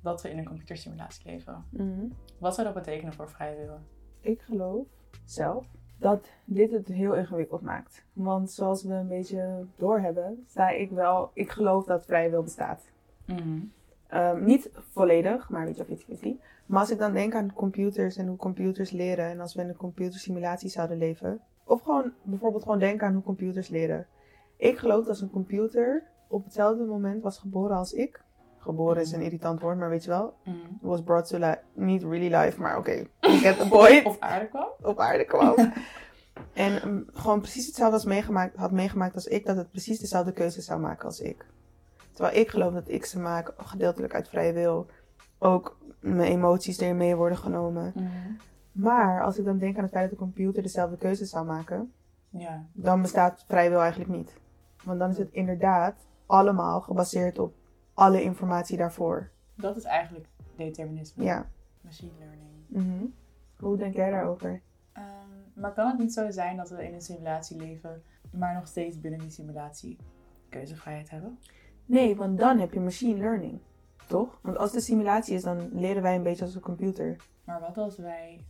dat 0.00 0.22
we 0.22 0.30
in 0.30 0.38
een 0.38 0.44
computersimulatie 0.44 1.26
leven. 1.30 1.64
Mm. 1.70 2.12
Wat 2.38 2.54
zou 2.54 2.66
dat 2.66 2.76
betekenen 2.84 3.12
voor 3.12 3.28
vrije 3.30 3.56
wil? 3.56 3.80
Ik 4.20 4.42
geloof 4.42 4.86
zelf 5.24 5.66
dat 5.98 6.28
dit 6.44 6.70
het 6.70 6.88
heel 6.88 7.14
ingewikkeld 7.14 7.62
maakt. 7.62 8.04
Want 8.12 8.50
zoals 8.50 8.84
we 8.84 8.94
een 8.94 9.08
beetje 9.08 9.66
doorhebben, 9.76 10.44
sta 10.48 10.68
ik 10.68 10.90
wel. 10.90 11.30
Ik 11.34 11.50
geloof 11.50 11.84
dat 11.84 12.04
vrije 12.04 12.30
wil 12.30 12.42
bestaat. 12.42 12.90
Ehm, 14.06 14.44
niet 14.44 14.70
volledig, 14.90 15.48
maar 15.48 15.64
weet 15.64 15.76
je, 15.76 15.84
50-50. 15.84 16.40
Maar 16.66 16.80
als 16.80 16.90
ik 16.90 16.98
dan 16.98 17.12
denk 17.12 17.34
aan 17.34 17.52
computers 17.52 18.16
en 18.16 18.26
hoe 18.26 18.36
computers 18.36 18.90
leren. 18.90 19.24
En 19.24 19.40
als 19.40 19.54
we 19.54 19.62
in 19.62 19.68
een 19.68 19.76
computersimulatie 19.76 20.68
zouden 20.68 20.98
leven. 20.98 21.40
Of 21.64 21.82
gewoon 21.82 22.12
bijvoorbeeld 22.22 22.62
gewoon 22.62 22.78
denken 22.78 23.06
aan 23.06 23.14
hoe 23.14 23.22
computers 23.22 23.68
leren. 23.68 24.06
Ik 24.56 24.78
geloof 24.78 24.98
dat 24.98 25.08
als 25.08 25.20
een 25.20 25.30
computer 25.30 26.02
op 26.28 26.44
hetzelfde 26.44 26.84
moment 26.84 27.22
was 27.22 27.38
geboren 27.38 27.76
als 27.76 27.92
ik. 27.92 28.22
Geboren 28.62 29.02
is 29.02 29.12
een 29.12 29.20
irritant 29.22 29.60
woord, 29.60 29.78
maar 29.78 29.88
weet 29.88 30.04
je 30.04 30.10
wel. 30.10 30.34
Was 30.80 31.02
brought 31.02 31.28
to 31.28 31.38
life. 31.38 31.58
Niet 31.74 32.02
really 32.02 32.34
life, 32.34 32.60
maar 32.60 32.78
oké. 32.78 33.04
get 33.44 33.58
the 33.58 33.68
point 33.68 34.04
Of 34.06 34.18
aarde 34.18 34.48
kwam? 34.48 34.68
op 34.82 34.98
aarde 34.98 35.24
kwam. 35.24 35.54
en 36.52 36.80
mm, 36.84 37.04
gewoon 37.12 37.40
precies 37.40 37.66
hetzelfde 37.66 37.94
als 37.94 38.04
meegemaakt, 38.04 38.56
had 38.56 38.70
meegemaakt 38.70 39.14
als 39.14 39.26
ik, 39.26 39.46
dat 39.46 39.56
het 39.56 39.70
precies 39.70 39.98
dezelfde 39.98 40.32
keuzes 40.32 40.64
zou 40.64 40.80
maken 40.80 41.04
als 41.04 41.20
ik. 41.20 41.46
Terwijl 42.12 42.36
ik 42.36 42.48
geloof 42.48 42.72
dat 42.72 42.88
ik 42.88 43.04
ze 43.04 43.18
maak, 43.20 43.52
gedeeltelijk 43.56 44.14
uit 44.14 44.28
vrije 44.28 44.52
wil. 44.52 44.86
Ook 45.38 45.78
mijn 46.00 46.30
emoties 46.32 46.78
erin 46.78 46.96
mee 46.96 47.16
worden 47.16 47.38
genomen. 47.38 47.92
Maar 48.72 49.22
als 49.22 49.38
ik 49.38 49.44
dan 49.44 49.58
denk 49.58 49.76
aan 49.76 49.82
het 49.82 49.92
feit 49.92 50.10
dat 50.10 50.18
de 50.18 50.24
computer 50.24 50.62
dezelfde 50.62 50.96
keuzes 50.96 51.30
zou 51.30 51.46
maken, 51.46 51.92
Ja. 52.28 52.64
dan 52.72 53.02
bestaat 53.02 53.44
vrije 53.48 53.70
wil 53.70 53.80
eigenlijk 53.80 54.10
niet. 54.10 54.32
Want 54.84 54.98
dan 54.98 55.10
is 55.10 55.18
het 55.18 55.30
inderdaad 55.32 55.94
allemaal 56.26 56.80
gebaseerd 56.80 57.38
op 57.38 57.54
alle 57.94 58.22
informatie 58.22 58.76
daarvoor. 58.76 59.30
Dat 59.54 59.76
is 59.76 59.84
eigenlijk 59.84 60.26
determinisme. 60.56 61.24
Ja. 61.24 61.48
Machine 61.80 62.12
learning. 62.18 62.50
Mhm. 62.66 63.04
Hoe 63.56 63.76
denk 63.76 63.94
jij 63.94 64.10
daarover? 64.10 64.60
Ehm, 64.92 65.04
maar 65.54 65.72
kan 65.72 65.86
het 65.86 65.98
niet 65.98 66.12
zo 66.12 66.30
zijn 66.30 66.56
dat 66.56 66.70
we 66.70 66.84
in 66.86 66.94
een 66.94 67.02
simulatie 67.02 67.56
leven, 67.56 68.02
maar 68.30 68.54
nog 68.54 68.66
steeds 68.66 69.00
binnen 69.00 69.20
die 69.20 69.30
simulatie 69.30 69.96
keuzevrijheid 70.48 71.10
hebben? 71.10 71.38
Nee, 71.86 72.16
want 72.16 72.38
dan 72.38 72.58
heb 72.58 72.72
je 72.72 72.80
machine 72.80 73.18
learning. 73.18 73.60
Toch? 74.06 74.38
Want 74.42 74.56
als 74.56 74.66
het 74.66 74.74
een 74.78 74.84
simulatie 74.86 75.34
is, 75.34 75.42
dan 75.42 75.68
leren 75.72 76.02
wij 76.02 76.14
een 76.16 76.22
beetje 76.22 76.44
als 76.44 76.54
een 76.54 76.60
computer. 76.60 77.16
Maar 77.44 77.60
wat 77.60 77.78
als 77.78 77.96
wij 77.96 78.40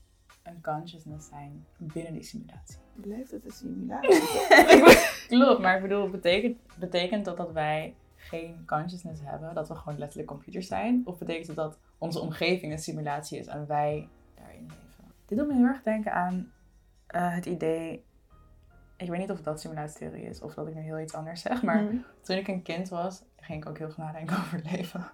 een 0.42 0.62
consciousness 0.62 1.28
zijn 1.28 1.66
binnen 1.78 2.12
die 2.12 2.22
simulatie? 2.22 2.78
Blijft 2.94 3.31
het 3.31 3.44
een 3.44 3.50
simulatie? 3.50 4.20
Klopt, 5.38 5.61
maar 5.61 5.76
ik 5.76 5.83
bedoel, 5.83 6.11
betekent, 6.11 6.59
betekent 6.78 7.24
dat 7.24 7.37
dat 7.37 7.52
wij 7.52 7.94
geen 8.38 8.62
consciousness 8.66 9.21
hebben, 9.25 9.55
dat 9.55 9.68
we 9.68 9.75
gewoon 9.75 9.99
letterlijk 9.99 10.29
computers 10.29 10.66
zijn? 10.66 11.03
Of 11.05 11.18
betekent 11.18 11.47
het 11.47 11.57
dat 11.57 11.79
onze 11.99 12.21
omgeving 12.21 12.73
een 12.73 12.79
simulatie 12.79 13.38
is 13.38 13.47
en 13.47 13.66
wij 13.66 14.09
daarin 14.35 14.62
leven? 14.66 15.05
Dit 15.27 15.38
doet 15.38 15.47
me 15.49 15.55
heel 15.55 15.64
erg 15.64 15.83
denken 15.83 16.12
aan 16.12 16.53
eh, 17.07 17.35
het 17.35 17.47
idee. 17.47 18.05
Ik 18.97 19.09
weet 19.09 19.18
niet 19.21 19.31
of 19.31 19.40
dat 19.42 19.61
simulatietheorie 19.61 20.25
is 20.25 20.40
of 20.40 20.55
dat 20.55 20.66
ik 20.68 20.75
nu 20.75 20.81
heel 20.81 21.01
iets 21.01 21.14
anders 21.14 21.40
zeg, 21.40 21.62
maar 21.62 21.83
Mhm. 21.83 21.97
toen 22.23 22.37
ik 22.37 22.49
een 22.49 22.62
kind 22.62 22.88
was, 22.88 23.23
ging 23.37 23.62
ik 23.62 23.68
ook 23.68 23.79
heel 23.79 23.90
veel 23.90 24.05
nadenken 24.05 24.37
over 24.42 24.57
het 24.62 24.71
leven. 24.73 25.11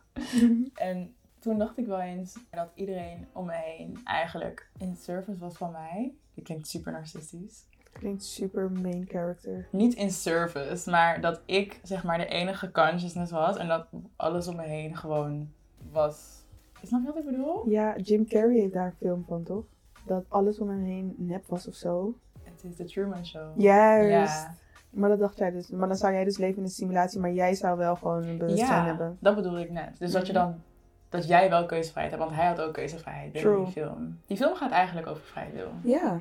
En 0.74 1.14
toen 1.38 1.59
dacht 1.59 1.78
ik 1.78 1.87
wel 1.87 2.00
eens 2.00 2.38
dat 2.50 2.70
iedereen 2.74 3.26
om 3.33 3.46
me 3.46 3.52
heen 3.64 4.00
eigenlijk 4.04 4.70
in 4.78 4.96
service 4.96 5.38
was 5.38 5.57
van 5.57 5.72
mij. 5.72 6.14
Dit 6.35 6.44
klinkt 6.44 6.68
super 6.68 6.92
narcistisch. 6.92 7.64
Klinkt 7.92 8.24
super 8.24 8.70
main 8.70 9.07
character. 9.09 9.68
Niet 9.70 9.94
in 9.94 10.11
service, 10.11 10.90
maar 10.90 11.20
dat 11.20 11.40
ik 11.44 11.81
zeg 11.83 12.05
maar 12.05 12.18
de 12.18 12.27
enige 12.27 12.70
consciousness 12.70 13.33
was 13.33 13.57
en 13.57 13.68
dat 13.68 13.87
alles 14.16 14.48
om 14.48 14.57
me 14.57 14.62
heen 14.62 14.96
gewoon 14.96 15.48
was. 15.90 16.37
Snap 16.83 17.01
je 17.01 17.07
wat 17.07 17.16
ik 17.16 17.24
bedoel? 17.24 17.68
Ja, 17.68 17.96
Jim 17.96 18.27
Carrey 18.27 18.59
heeft 18.59 18.72
daar 18.72 18.87
een 18.87 18.96
film 18.98 19.24
van, 19.29 19.42
toch? 19.42 19.64
Dat 20.07 20.24
alles 20.29 20.59
om 20.59 20.68
hem 20.68 20.83
heen 20.85 21.14
nep 21.16 21.46
was 21.46 21.68
of 21.68 21.74
zo. 21.74 22.14
Het 22.42 22.64
is 22.64 22.77
de 22.77 22.85
Truman 22.85 23.27
Show. 23.27 23.61
Juist. 23.61 24.42
Ja, 24.42 24.55
Maar 24.90 25.09
dat 25.09 25.18
dacht 25.18 25.38
jij 25.38 25.51
dus. 25.51 25.68
Maar 25.68 25.88
dan 25.88 25.96
zou 25.96 26.12
jij 26.12 26.24
dus 26.24 26.38
leven 26.38 26.57
in 26.57 26.62
een 26.62 26.68
simulatie, 26.68 27.20
maar 27.20 27.33
jij 27.33 27.55
zou 27.55 27.79
wel 27.79 27.96
gewoon 27.96 28.24
een 28.24 28.38
bewustzijn 28.38 28.68
ja 28.68 28.85
hebben. 28.85 29.16
dat 29.20 29.35
bedoelde 29.35 29.61
ik 29.61 29.70
net. 29.70 29.98
Dus 29.98 30.12
dat 30.12 30.27
je 30.27 30.33
dan, 30.33 30.62
dat 31.09 31.27
jij 31.29 31.51
wel 31.51 31.66
keuzevrijheid 31.66 32.14
hebt, 32.16 32.27
want 32.27 32.40
hij 32.40 32.48
had 32.48 32.61
ook 32.61 32.72
keuzevrijheid 32.72 33.33
binnen 33.33 33.53
True. 33.53 33.64
die 33.64 33.72
film. 33.72 34.20
Die 34.27 34.37
film 34.37 34.55
gaat 34.55 34.70
eigenlijk 34.70 35.07
over 35.07 35.22
vrije 35.22 35.53
wil. 35.53 35.70
Ja. 35.83 36.20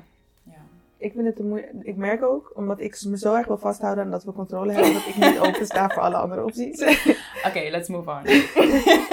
Ik 0.98 1.12
vind 1.12 1.26
het 1.26 1.38
moeilijk. 1.38 1.72
Ik 1.82 1.96
merk 1.96 2.22
ook, 2.22 2.52
omdat 2.56 2.80
ik 2.80 3.04
me 3.06 3.18
zo 3.18 3.34
erg 3.34 3.46
wil 3.46 3.58
vasthouden 3.58 4.04
en 4.04 4.10
dat 4.10 4.24
we 4.24 4.32
controle 4.32 4.72
hebben, 4.72 4.92
dat 4.92 5.06
ik 5.06 5.16
niet 5.16 5.38
open 5.46 5.66
sta 5.66 5.88
voor 5.88 6.02
alle 6.02 6.16
andere 6.16 6.44
opties. 6.44 6.82
Oké, 7.48 7.68
let's 7.70 7.88
move 7.88 8.10
on. 8.10 8.22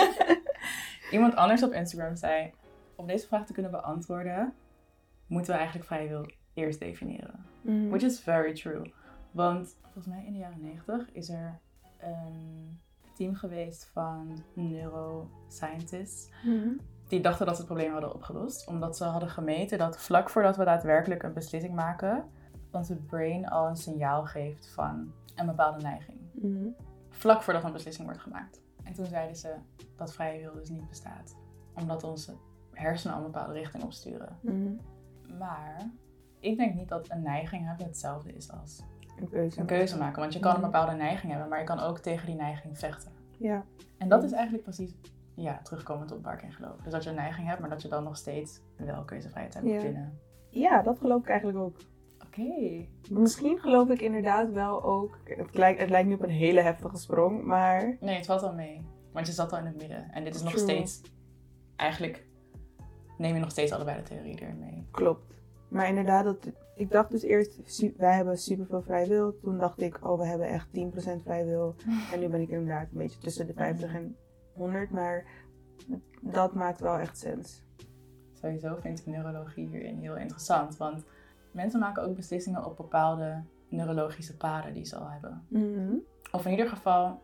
Iemand 1.15 1.35
anders 1.35 1.63
op 1.63 1.71
Instagram 1.71 2.15
zei: 2.15 2.51
Om 2.95 3.07
deze 3.07 3.27
vraag 3.27 3.45
te 3.45 3.53
kunnen 3.53 3.71
beantwoorden, 3.71 4.53
moeten 5.27 5.51
we 5.51 5.57
eigenlijk 5.57 5.87
vrije 5.87 6.07
wil 6.07 6.25
eerst 6.53 6.79
definiëren. 6.79 7.45
Mhm. 7.61 7.87
Which 7.87 8.03
is 8.03 8.19
very 8.19 8.53
true. 8.53 8.91
Want 9.31 9.77
volgens 9.81 10.05
mij 10.05 10.23
in 10.25 10.33
de 10.33 10.39
jaren 10.39 10.61
90 10.61 11.11
is 11.11 11.29
er 11.29 11.59
een 11.99 12.79
team 13.15 13.35
geweest 13.35 13.89
van 13.93 14.43
neuroscientists. 14.53 16.29
Mhm. 16.43 16.69
Die 17.07 17.21
dachten 17.21 17.45
dat 17.45 17.55
ze 17.55 17.61
het 17.61 17.71
probleem 17.71 17.91
hadden 17.91 18.13
opgelost. 18.13 18.67
Omdat 18.67 18.97
ze 18.97 19.03
hadden 19.03 19.29
gemeten 19.29 19.77
dat 19.77 19.97
vlak 19.97 20.29
voordat 20.29 20.57
we 20.57 20.63
daadwerkelijk 20.65 21.23
een 21.23 21.33
beslissing 21.33 21.73
maken, 21.75 22.25
onze 22.71 22.95
brain 22.95 23.47
al 23.49 23.67
een 23.67 23.75
signaal 23.75 24.25
geeft 24.25 24.67
van 24.69 25.11
een 25.35 25.45
bepaalde 25.45 25.81
neiging 25.81 26.17
Mhm. 26.31 26.67
vlak 27.09 27.41
voordat 27.41 27.63
een 27.63 27.71
beslissing 27.71 28.05
wordt 28.07 28.21
gemaakt. 28.21 28.61
En 28.83 28.93
toen 28.93 29.05
zeiden 29.05 29.35
ze 29.35 29.53
dat 29.95 30.13
vrije 30.13 30.41
wil 30.41 30.53
dus 30.53 30.69
niet 30.69 30.87
bestaat. 30.89 31.35
Omdat 31.75 32.03
onze 32.03 32.33
hersenen 32.73 33.15
al 33.15 33.25
een 33.25 33.31
bepaalde 33.31 33.53
richting 33.53 33.83
opsturen. 33.83 34.37
Mhm. 34.41 34.73
Maar 35.37 35.89
ik 36.39 36.57
denk 36.57 36.75
niet 36.75 36.89
dat 36.89 37.09
een 37.11 37.21
neiging 37.21 37.65
hebben 37.67 37.85
hetzelfde 37.85 38.33
is 38.33 38.51
als 38.51 38.81
Een 39.19 39.29
keuze. 39.29 39.59
een 39.59 39.65
keuze 39.65 39.97
maken. 39.97 40.19
Want 40.21 40.33
je 40.33 40.39
kan 40.39 40.53
een 40.53 40.61
Mhm. 40.61 40.71
bepaalde 40.71 40.95
neiging 40.95 41.31
hebben, 41.31 41.49
maar 41.49 41.59
je 41.59 41.65
kan 41.65 41.79
ook 41.79 41.99
tegen 41.99 42.25
die 42.25 42.35
neiging 42.35 42.77
vechten. 42.77 43.11
Ja. 43.37 43.63
En 43.97 44.09
dat 44.09 44.23
is 44.23 44.31
eigenlijk 44.31 44.63
precies, 44.63 44.93
ja, 45.35 45.59
terugkomend 45.63 46.11
op 46.11 46.23
waar 46.23 46.33
ik 46.33 46.41
in 46.41 46.51
geloof. 46.53 46.81
Dus 46.83 46.91
dat 46.91 47.03
je 47.03 47.09
een 47.09 47.15
neiging 47.15 47.47
hebt, 47.47 47.59
maar 47.59 47.69
dat 47.69 47.81
je 47.81 47.87
dan 47.87 48.03
nog 48.03 48.17
steeds 48.17 48.61
wel 48.77 49.03
keuzevrijheid 49.03 49.53
hebt 49.53 49.65
Ja. 49.67 49.81
binnen. 49.81 50.19
ja, 50.49 50.81
dat 50.81 50.97
geloof 50.99 51.21
ik 51.21 51.29
eigenlijk 51.29 51.59
ook. 51.59 51.77
Oké. 52.25 52.85
Misschien 53.09 53.59
geloof 53.59 53.89
ik 53.89 54.01
inderdaad 54.01 54.51
wel 54.51 54.83
ook. 54.83 55.17
Het 55.25 55.57
lijkt, 55.57 55.79
het 55.79 55.89
lijkt 55.89 56.07
nu 56.07 56.13
op 56.13 56.23
een 56.23 56.29
hele 56.29 56.61
heftige 56.61 56.97
sprong, 56.97 57.43
maar. 57.43 57.97
Nee, 57.99 58.15
het 58.15 58.25
valt 58.25 58.41
wel 58.41 58.53
mee. 58.53 58.85
Want 59.11 59.27
je 59.27 59.33
zat 59.33 59.51
al 59.51 59.57
in 59.59 59.65
het 59.65 59.75
midden. 59.77 60.11
En 60.11 60.23
dit 60.23 60.35
is 60.35 60.41
nog 60.41 60.51
True. 60.51 60.63
steeds, 60.63 61.01
eigenlijk 61.75 62.25
neem 63.17 63.33
je 63.33 63.39
nog 63.39 63.51
steeds 63.51 63.71
allebei 63.71 63.97
de 63.97 64.03
theorie 64.03 64.41
erin 64.41 64.59
mee. 64.59 64.87
Klopt. 64.91 65.41
Maar 65.67 65.87
inderdaad, 65.87 66.23
dat, 66.25 66.51
ik 66.75 66.91
dacht 66.91 67.11
dus 67.11 67.21
eerst, 67.23 67.91
wij 67.97 68.15
hebben 68.15 68.37
superveel 68.37 68.81
vrij 68.81 69.07
wil. 69.07 69.39
Toen 69.41 69.57
dacht 69.57 69.81
ik, 69.81 70.07
oh, 70.07 70.19
we 70.19 70.25
hebben 70.25 70.47
echt 70.47 70.67
10% 70.67 71.21
vrij 71.23 71.45
wil. 71.45 71.75
En 72.13 72.19
nu 72.19 72.27
ben 72.27 72.41
ik 72.41 72.49
inderdaad 72.49 72.87
een 72.91 72.97
beetje 72.97 73.19
tussen 73.19 73.47
de 73.47 73.53
50 73.53 73.93
en 73.93 74.15
100. 74.55 74.91
Maar 74.91 75.25
dat 76.21 76.53
maakt 76.53 76.79
wel 76.79 76.97
echt 76.97 77.17
sens. 77.17 77.63
Sowieso 78.33 78.75
vind 78.75 78.99
ik 78.99 79.05
neurologie 79.05 79.67
hierin 79.67 79.99
heel 79.99 80.15
interessant. 80.15 80.77
Want 80.77 81.03
mensen 81.51 81.79
maken 81.79 82.03
ook 82.03 82.15
beslissingen 82.15 82.65
op 82.65 82.77
bepaalde 82.77 83.43
neurologische 83.69 84.37
paden 84.37 84.73
die 84.73 84.85
ze 84.85 84.95
al 84.95 85.09
hebben. 85.09 85.45
Of 86.31 86.45
in 86.45 86.51
ieder 86.51 86.69
geval 86.69 87.21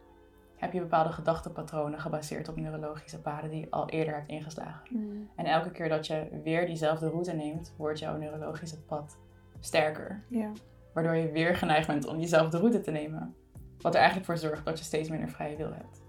heb 0.56 0.74
je 0.74 0.80
bepaalde 0.80 1.12
gedachtepatronen 1.12 2.00
gebaseerd 2.00 2.50
op 2.50 2.56
neurologische 2.56 3.22
paden 3.22 3.50
die 3.50 3.60
je 3.60 3.70
al 3.72 3.90
eerder 3.90 4.14
hebt 4.14 4.28
ingeslagen. 4.28 4.88
En 5.36 5.46
elke 5.46 5.72
keer 5.72 5.90
dat 5.90 6.08
je 6.08 6.40
weer 6.44 6.66
diezelfde 6.66 7.10
route 7.10 7.34
neemt, 7.34 7.74
wordt 7.78 8.00
jouw 8.00 8.18
neurologische 8.18 8.84
pad 8.84 9.18
sterker. 9.60 10.24
Waardoor 10.94 11.16
je 11.16 11.32
weer 11.32 11.56
geneigd 11.56 11.88
bent 11.88 12.08
om 12.08 12.18
diezelfde 12.18 12.58
route 12.58 12.82
te 12.82 12.92
nemen. 12.92 13.36
Wat 13.78 13.94
er 13.94 14.00
eigenlijk 14.00 14.26
voor 14.26 14.38
zorgt 14.38 14.66
dat 14.66 14.78
je 14.78 14.84
steeds 14.84 15.10
minder 15.10 15.30
vrije 15.30 15.58
wil 15.58 15.74
hebt. 15.74 16.01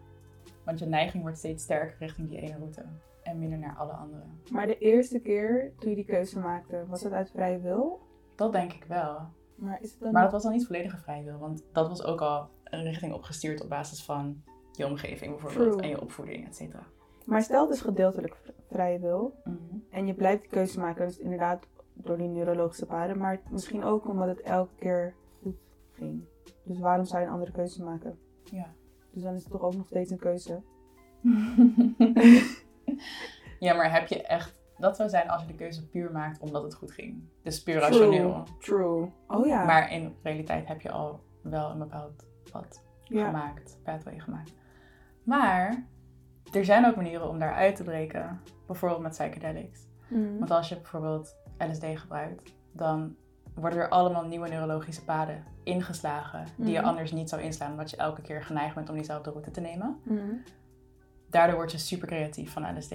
Want 0.64 0.78
je 0.78 0.86
neiging 0.86 1.22
wordt 1.22 1.38
steeds 1.38 1.62
sterker 1.62 1.96
richting 1.98 2.28
die 2.28 2.40
ene 2.40 2.56
route. 2.56 2.84
En 3.22 3.38
minder 3.38 3.58
naar 3.58 3.76
alle 3.76 3.92
andere. 3.92 4.22
Maar 4.50 4.66
de 4.66 4.78
eerste 4.78 5.18
keer 5.18 5.72
toen 5.78 5.90
je 5.90 5.96
die 5.96 6.04
keuze 6.04 6.38
maakte, 6.38 6.84
was 6.88 7.02
het 7.02 7.12
uit 7.12 7.30
vrije 7.30 7.60
wil? 7.60 8.00
Dat 8.34 8.52
denk 8.52 8.72
ik 8.72 8.84
wel. 8.84 9.18
Maar 9.54 9.78
is 9.82 9.90
het 9.90 10.00
dan 10.00 10.12
Maar 10.12 10.22
dat 10.22 10.32
was 10.32 10.42
dan 10.42 10.52
niet 10.52 10.66
volledige 10.66 10.96
vrije 10.98 11.24
wil. 11.24 11.38
Want 11.38 11.62
dat 11.72 11.88
was 11.88 12.04
ook 12.04 12.20
al 12.20 12.48
een 12.64 12.82
richting 12.82 13.12
opgestuurd 13.14 13.62
op 13.62 13.68
basis 13.68 14.04
van 14.04 14.42
je 14.72 14.86
omgeving 14.86 15.30
bijvoorbeeld. 15.30 15.72
True. 15.72 15.82
En 15.82 15.88
je 15.88 16.00
opvoeding, 16.00 16.46
et 16.46 16.56
cetera. 16.56 16.82
Maar 17.26 17.42
stel 17.42 17.64
het 17.64 17.74
is 17.74 17.80
gedeeltelijk 17.80 18.36
vrije 18.70 18.98
wil 18.98 19.34
Mhm. 19.44 19.58
en 19.90 20.06
je 20.06 20.14
blijft 20.14 20.40
die 20.42 20.50
keuze 20.50 20.80
maken, 20.80 21.06
dus 21.06 21.18
inderdaad 21.18 21.66
door 21.94 22.16
die 22.18 22.28
neurologische 22.28 22.86
paden, 22.86 23.18
maar 23.18 23.40
misschien 23.50 23.84
ook 23.84 24.08
omdat 24.08 24.28
het 24.28 24.40
elke 24.40 24.74
keer 24.78 25.14
goed 25.42 25.56
ging. 25.92 26.24
Dus 26.62 26.78
waarom 26.78 27.04
zou 27.04 27.20
je 27.20 27.26
een 27.26 27.32
andere 27.32 27.52
keuze 27.52 27.84
maken? 27.84 28.18
Ja. 28.44 28.66
Dus 29.12 29.22
dan 29.22 29.34
is 29.34 29.42
het 29.42 29.52
toch 29.52 29.62
ook 29.62 29.74
nog 29.74 29.86
steeds 29.86 30.10
een 30.10 30.18
keuze. 30.18 30.62
ja, 33.58 33.74
maar 33.74 33.92
heb 33.92 34.06
je 34.06 34.22
echt... 34.22 34.60
Dat 34.78 34.96
zou 34.96 35.08
zijn 35.08 35.28
als 35.28 35.42
je 35.42 35.48
de 35.48 35.54
keuze 35.54 35.88
puur 35.88 36.12
maakt 36.12 36.40
omdat 36.40 36.62
het 36.62 36.74
goed 36.74 36.92
ging. 36.92 37.22
Dus 37.42 37.62
puur 37.62 37.74
rationeel. 37.74 38.46
True. 38.58 39.10
Oh 39.28 39.46
ja. 39.46 39.64
Maar 39.64 39.92
in 39.92 40.14
realiteit 40.22 40.66
heb 40.66 40.80
je 40.80 40.90
al 40.90 41.20
wel 41.42 41.70
een 41.70 41.78
bepaald 41.78 42.24
pad 42.52 42.84
ja. 43.04 43.26
gemaakt. 43.26 43.78
Pathway 43.82 44.18
gemaakt. 44.18 44.52
Maar 45.22 45.86
er 46.52 46.64
zijn 46.64 46.86
ook 46.86 46.96
manieren 46.96 47.28
om 47.28 47.38
daaruit 47.38 47.76
te 47.76 47.82
breken. 47.82 48.40
Bijvoorbeeld 48.66 49.02
met 49.02 49.10
psychedelics. 49.10 49.86
Mhm. 50.08 50.38
Want 50.38 50.50
als 50.50 50.68
je 50.68 50.74
bijvoorbeeld 50.74 51.36
LSD 51.58 51.84
gebruikt, 51.94 52.54
dan 52.72 53.16
worden 53.54 53.78
er 53.78 53.88
allemaal 53.88 54.24
nieuwe 54.24 54.48
neurologische 54.48 55.04
paden 55.04 55.44
ingeslagen 55.62 56.44
die 56.56 56.72
je 56.72 56.78
Mhm. 56.78 56.88
anders 56.88 57.12
niet 57.12 57.28
zou 57.28 57.42
inslaan, 57.42 57.70
omdat 57.70 57.90
je 57.90 57.96
elke 57.96 58.22
keer 58.22 58.42
geneigd 58.42 58.74
bent 58.74 58.88
om 58.88 58.94
diezelfde 58.94 59.30
route 59.30 59.50
te 59.50 59.60
nemen. 59.60 60.00
Mhm. 60.04 60.34
Daardoor 61.30 61.56
word 61.56 61.72
je 61.72 61.78
super 61.78 62.08
creatief 62.08 62.52
van 62.52 62.76
LSD 62.78 62.92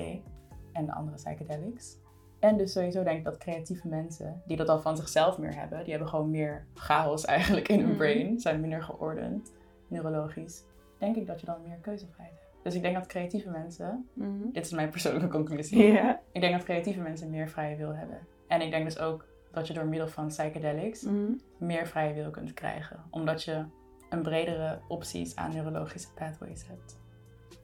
en 0.74 0.86
de 0.86 0.92
andere 0.94 1.16
psychedelics. 1.16 1.98
En 2.40 2.58
dus 2.58 2.72
sowieso 2.72 3.04
denk 3.04 3.18
ik 3.18 3.24
dat 3.24 3.38
creatieve 3.38 3.88
mensen, 3.88 4.42
die 4.46 4.58
dat 4.58 4.70
al 4.70 4.80
van 4.82 4.98
zichzelf 4.98 5.38
meer 5.38 5.56
hebben, 5.56 5.80
die 5.80 5.90
hebben 5.90 6.10
gewoon 6.10 6.30
meer 6.30 6.66
chaos 6.74 7.26
eigenlijk 7.36 7.68
in 7.68 7.80
hun 7.80 7.88
Mhm. 7.88 7.98
brain, 7.98 8.40
zijn 8.40 8.60
minder 8.60 8.84
geordend, 8.84 9.52
neurologisch, 9.88 10.64
denk 10.98 11.16
ik 11.16 11.28
dat 11.28 11.40
je 11.40 11.46
dan 11.46 11.62
meer 11.68 11.78
keuzevrijheid 11.82 12.40
hebt. 12.40 12.64
Dus 12.64 12.76
ik 12.76 12.82
denk 12.82 12.96
dat 12.96 13.06
creatieve 13.08 13.50
mensen, 13.50 14.10
dit 14.52 14.66
is 14.66 14.72
mijn 14.72 14.90
persoonlijke 14.90 15.28
conclusie, 15.28 15.84
ik 16.32 16.42
denk 16.42 16.54
dat 16.54 16.64
creatieve 16.64 17.00
mensen 17.02 17.30
meer 17.30 17.50
vrije 17.50 17.76
wil 17.76 17.96
hebben. 17.96 18.20
En 18.48 18.62
ik 18.62 18.72
denk 18.72 18.84
dus 18.86 19.00
ook 19.00 19.26
dat 19.52 19.68
je 19.68 19.74
door 19.74 19.86
middel 19.86 20.08
van 20.08 20.28
psychedelics 20.28 21.02
Mhm. 21.02 21.32
meer 21.58 21.88
vrije 21.88 22.14
wil 22.14 22.30
kunt 22.30 22.54
krijgen. 22.54 23.04
Omdat 23.10 23.44
je 23.44 23.66
een 24.10 24.22
bredere 24.22 24.80
opties 24.88 25.36
aan 25.36 25.52
neurologische 25.54 26.14
pathways 26.14 26.68
hebt. 26.68 27.00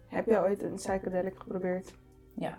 Heb 0.07 0.25
jij 0.25 0.41
ooit 0.41 0.63
een 0.63 0.73
psychedelic 0.73 1.39
geprobeerd? 1.39 1.93
Ja. 2.35 2.57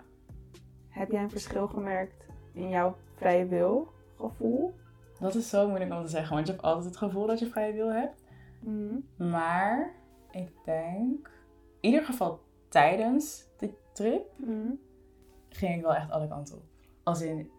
Heb 0.89 1.11
jij 1.11 1.21
een 1.23 1.29
verschil 1.29 1.67
gemerkt 1.67 2.25
in 2.53 2.69
jouw 2.69 2.95
vrije 3.15 3.45
wil 3.47 3.87
gevoel? 4.17 4.73
Dat 5.19 5.35
is 5.35 5.49
zo 5.49 5.67
moeilijk 5.67 5.91
om 5.93 6.01
te 6.01 6.07
zeggen, 6.09 6.33
want 6.35 6.47
je 6.47 6.51
hebt 6.53 6.65
altijd 6.65 6.85
het 6.85 6.97
gevoel 6.97 7.27
dat 7.27 7.39
je 7.39 7.45
vrije 7.45 7.73
wil 7.73 7.91
hebt. 7.93 8.23
Mhm. 8.59 9.29
Maar 9.31 9.91
ik 10.31 10.49
denk, 10.65 11.31
in 11.79 11.89
ieder 11.89 12.03
geval 12.05 12.39
tijdens 12.69 13.47
de 13.57 13.73
trip, 13.93 14.25
Mhm. 14.37 14.71
ging 15.49 15.75
ik 15.75 15.81
wel 15.81 15.95
echt 15.95 16.11
alle 16.11 16.27
kanten 16.27 16.55
op. 16.55 16.63
Als 17.03 17.21
in, 17.21 17.49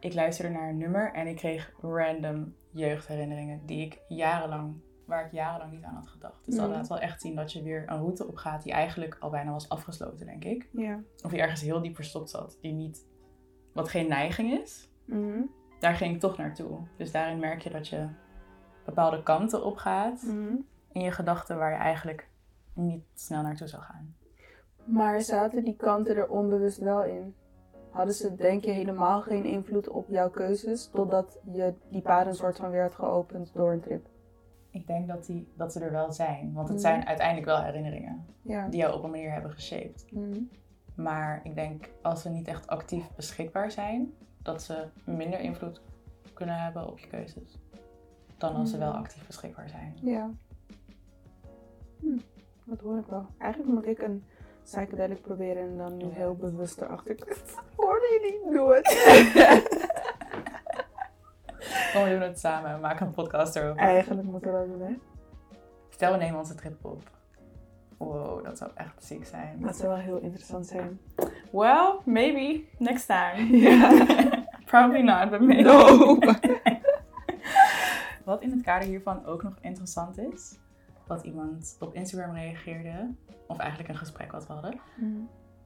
ik 0.00 0.14
luisterde 0.14 0.54
naar 0.54 0.68
een 0.68 0.78
nummer 0.78 1.12
en 1.12 1.26
ik 1.26 1.36
kreeg 1.36 1.72
random 1.80 2.54
jeugdherinneringen 2.70 3.66
die 3.66 3.86
ik 3.86 4.00
jarenlang, 4.08 4.74
waar 5.06 5.24
ik 5.26 5.32
jarenlang 5.32 5.72
niet 5.72 5.82
aan 5.84 5.94
had 5.94 6.08
gedacht. 6.08 6.44
Dus 6.46 6.54
dat 6.56 6.64
Mhm. 6.66 6.74
laat 6.76 6.88
wel 6.88 6.98
echt 6.98 7.20
zien 7.20 7.34
dat 7.34 7.52
je 7.52 7.62
weer 7.62 7.82
een 7.86 7.98
route 7.98 8.26
opgaat 8.26 8.62
die 8.62 8.72
eigenlijk 8.72 9.16
al 9.20 9.30
bijna 9.30 9.50
was 9.52 9.68
afgesloten, 9.68 10.26
denk 10.26 10.44
ik. 10.44 10.68
Ja. 10.72 11.00
Of 11.24 11.30
die 11.30 11.40
ergens 11.40 11.60
heel 11.60 11.80
diep 11.82 11.94
verstopt 11.94 12.30
zat, 12.30 12.58
die 12.60 12.72
niet, 12.72 13.06
wat 13.72 13.88
geen 13.88 14.08
neiging 14.08 14.52
is. 14.60 14.90
Mhm. 15.04 15.42
Daar 15.80 15.94
ging 15.94 16.14
ik 16.14 16.20
toch 16.20 16.36
naartoe. 16.36 16.78
Dus 16.96 17.12
daarin 17.12 17.38
merk 17.38 17.60
je 17.60 17.70
dat 17.70 17.88
je 17.88 18.08
bepaalde 18.84 19.22
kanten 19.22 19.64
opgaat 19.64 20.22
Mhm. 20.22 20.56
in 20.92 21.00
je 21.00 21.10
gedachten 21.12 21.56
waar 21.58 21.70
je 21.70 21.76
eigenlijk 21.78 22.28
niet 22.74 23.04
snel 23.14 23.42
naartoe 23.42 23.66
zou 23.66 23.82
gaan. 23.82 24.14
Maar 24.84 25.20
zaten 25.20 25.64
die 25.64 25.76
kanten 25.76 26.16
er 26.16 26.28
onbewust 26.28 26.78
wel 26.78 27.04
in? 27.04 27.34
Hadden 27.96 28.14
ze, 28.14 28.34
denk 28.34 28.64
je, 28.64 28.70
helemaal 28.70 29.22
geen 29.22 29.44
invloed 29.44 29.88
op 29.88 30.08
jouw 30.08 30.30
keuzes 30.30 30.90
totdat 30.92 31.38
je 31.52 31.74
die 31.90 32.02
paden 32.02 32.34
soort 32.34 32.56
van 32.56 32.70
weer 32.70 32.82
had 32.82 32.94
geopend 32.94 33.50
door 33.54 33.72
een 33.72 33.80
trip? 33.80 34.06
Ik 34.70 34.86
denk 34.86 35.08
dat, 35.08 35.26
die, 35.26 35.48
dat 35.56 35.72
ze 35.72 35.80
er 35.80 35.90
wel 35.92 36.12
zijn. 36.12 36.52
Want 36.52 36.68
het 36.68 36.76
Mhm. 36.76 36.86
zijn 36.86 37.06
uiteindelijk 37.06 37.46
wel 37.46 37.62
herinneringen 37.62 38.26
Ja. 38.42 38.68
die 38.68 38.80
jou 38.80 38.94
op 38.94 39.02
een 39.04 39.10
manier 39.10 39.32
hebben 39.32 39.50
geshaped. 39.50 40.06
Mhm. 40.10 40.40
Maar 40.94 41.40
ik 41.42 41.54
denk 41.54 41.90
als 42.02 42.22
ze 42.22 42.28
niet 42.30 42.48
echt 42.48 42.66
actief 42.66 43.10
beschikbaar 43.14 43.70
zijn, 43.70 44.12
dat 44.42 44.62
ze 44.62 44.84
minder 45.04 45.40
invloed 45.40 45.80
kunnen 46.34 46.62
hebben 46.62 46.86
op 46.88 46.98
je 46.98 47.06
keuzes. 47.06 47.58
Dan 48.38 48.54
als 48.54 48.70
ze 48.70 48.78
wel 48.78 48.90
Mhm. 48.92 48.98
actief 48.98 49.26
beschikbaar 49.26 49.68
zijn. 49.68 49.96
Ja. 50.02 50.30
Hm, 52.00 52.18
dat 52.64 52.80
hoor 52.80 52.98
ik 52.98 53.06
wel. 53.06 53.26
Eigenlijk 53.38 53.72
moet 53.72 53.86
ik 53.86 54.02
een 54.02 54.24
psychedelic 54.66 55.22
proberen 55.22 55.62
en 55.62 55.76
dan 55.76 55.96
nu 55.96 56.06
heel 56.10 56.34
bewust 56.34 56.80
erachter. 56.80 57.16
Doe 58.52 58.74
het. 58.74 58.86
Kom, 61.92 62.04
we 62.04 62.10
doen 62.10 62.20
het 62.20 62.38
samen. 62.38 62.74
We 62.74 62.80
maken 62.80 63.06
een 63.06 63.12
podcast 63.12 63.56
erover. 63.56 63.76
Eigenlijk 63.76 64.22
moeten 64.22 64.52
we 64.52 64.58
dat 64.58 64.66
doen, 64.66 64.80
hè? 64.80 64.94
Stel, 65.88 66.12
we 66.12 66.18
nemen 66.18 66.38
onze 66.38 66.54
trip 66.54 66.84
op. 66.84 67.02
Wow, 67.96 68.44
dat 68.44 68.58
zou 68.58 68.70
echt 68.74 69.04
ziek 69.04 69.26
zijn. 69.26 69.60
Dat 69.60 69.76
zou 69.76 69.88
wel 69.88 69.98
heel 69.98 70.18
interessant 70.18 70.66
zijn. 70.66 71.00
Well, 71.52 71.98
maybe 72.04 72.64
next 72.78 73.06
time. 73.06 73.48
Probably 74.64 75.00
not, 75.00 75.30
but 75.30 75.40
maybe. 75.40 75.62
No. 75.62 76.18
Wat 78.24 78.42
in 78.42 78.50
het 78.50 78.62
kader 78.62 78.88
hiervan 78.88 79.24
ook 79.26 79.42
nog 79.42 79.54
interessant 79.60 80.18
is, 80.18 80.58
wat 81.06 81.22
iemand 81.24 81.76
op 81.80 81.94
Instagram 81.94 82.34
reageerde, 82.34 83.14
of 83.46 83.58
eigenlijk 83.58 83.88
een 83.90 83.96
gesprek 83.96 84.32
wat 84.32 84.46
we 84.46 84.52
hadden, 84.52 84.80
Mhm. 84.96 85.10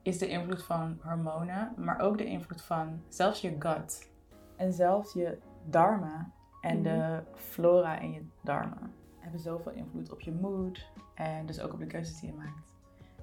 is 0.02 0.18
de 0.18 0.28
invloed 0.28 0.62
van 0.62 0.98
hormonen, 1.02 1.72
maar 1.76 2.00
ook 2.00 2.18
de 2.18 2.24
invloed 2.24 2.62
van 2.62 3.00
zelfs 3.08 3.40
je 3.40 3.56
gut 3.58 4.08
en 4.56 4.72
zelfs 4.72 5.12
je 5.12 5.38
darmen 5.64 6.32
en 6.60 6.82
de 6.82 7.22
flora 7.34 7.98
in 7.98 8.12
je 8.12 8.22
darmen 8.42 8.92
hebben 9.18 9.40
zoveel 9.40 9.72
invloed 9.72 10.12
op 10.12 10.20
je 10.20 10.32
mood 10.32 10.90
en 11.14 11.46
dus 11.46 11.60
ook 11.60 11.72
op 11.72 11.78
de 11.78 11.86
keuzes 11.86 12.20
die 12.20 12.30
je 12.30 12.36
maakt. 12.36 12.74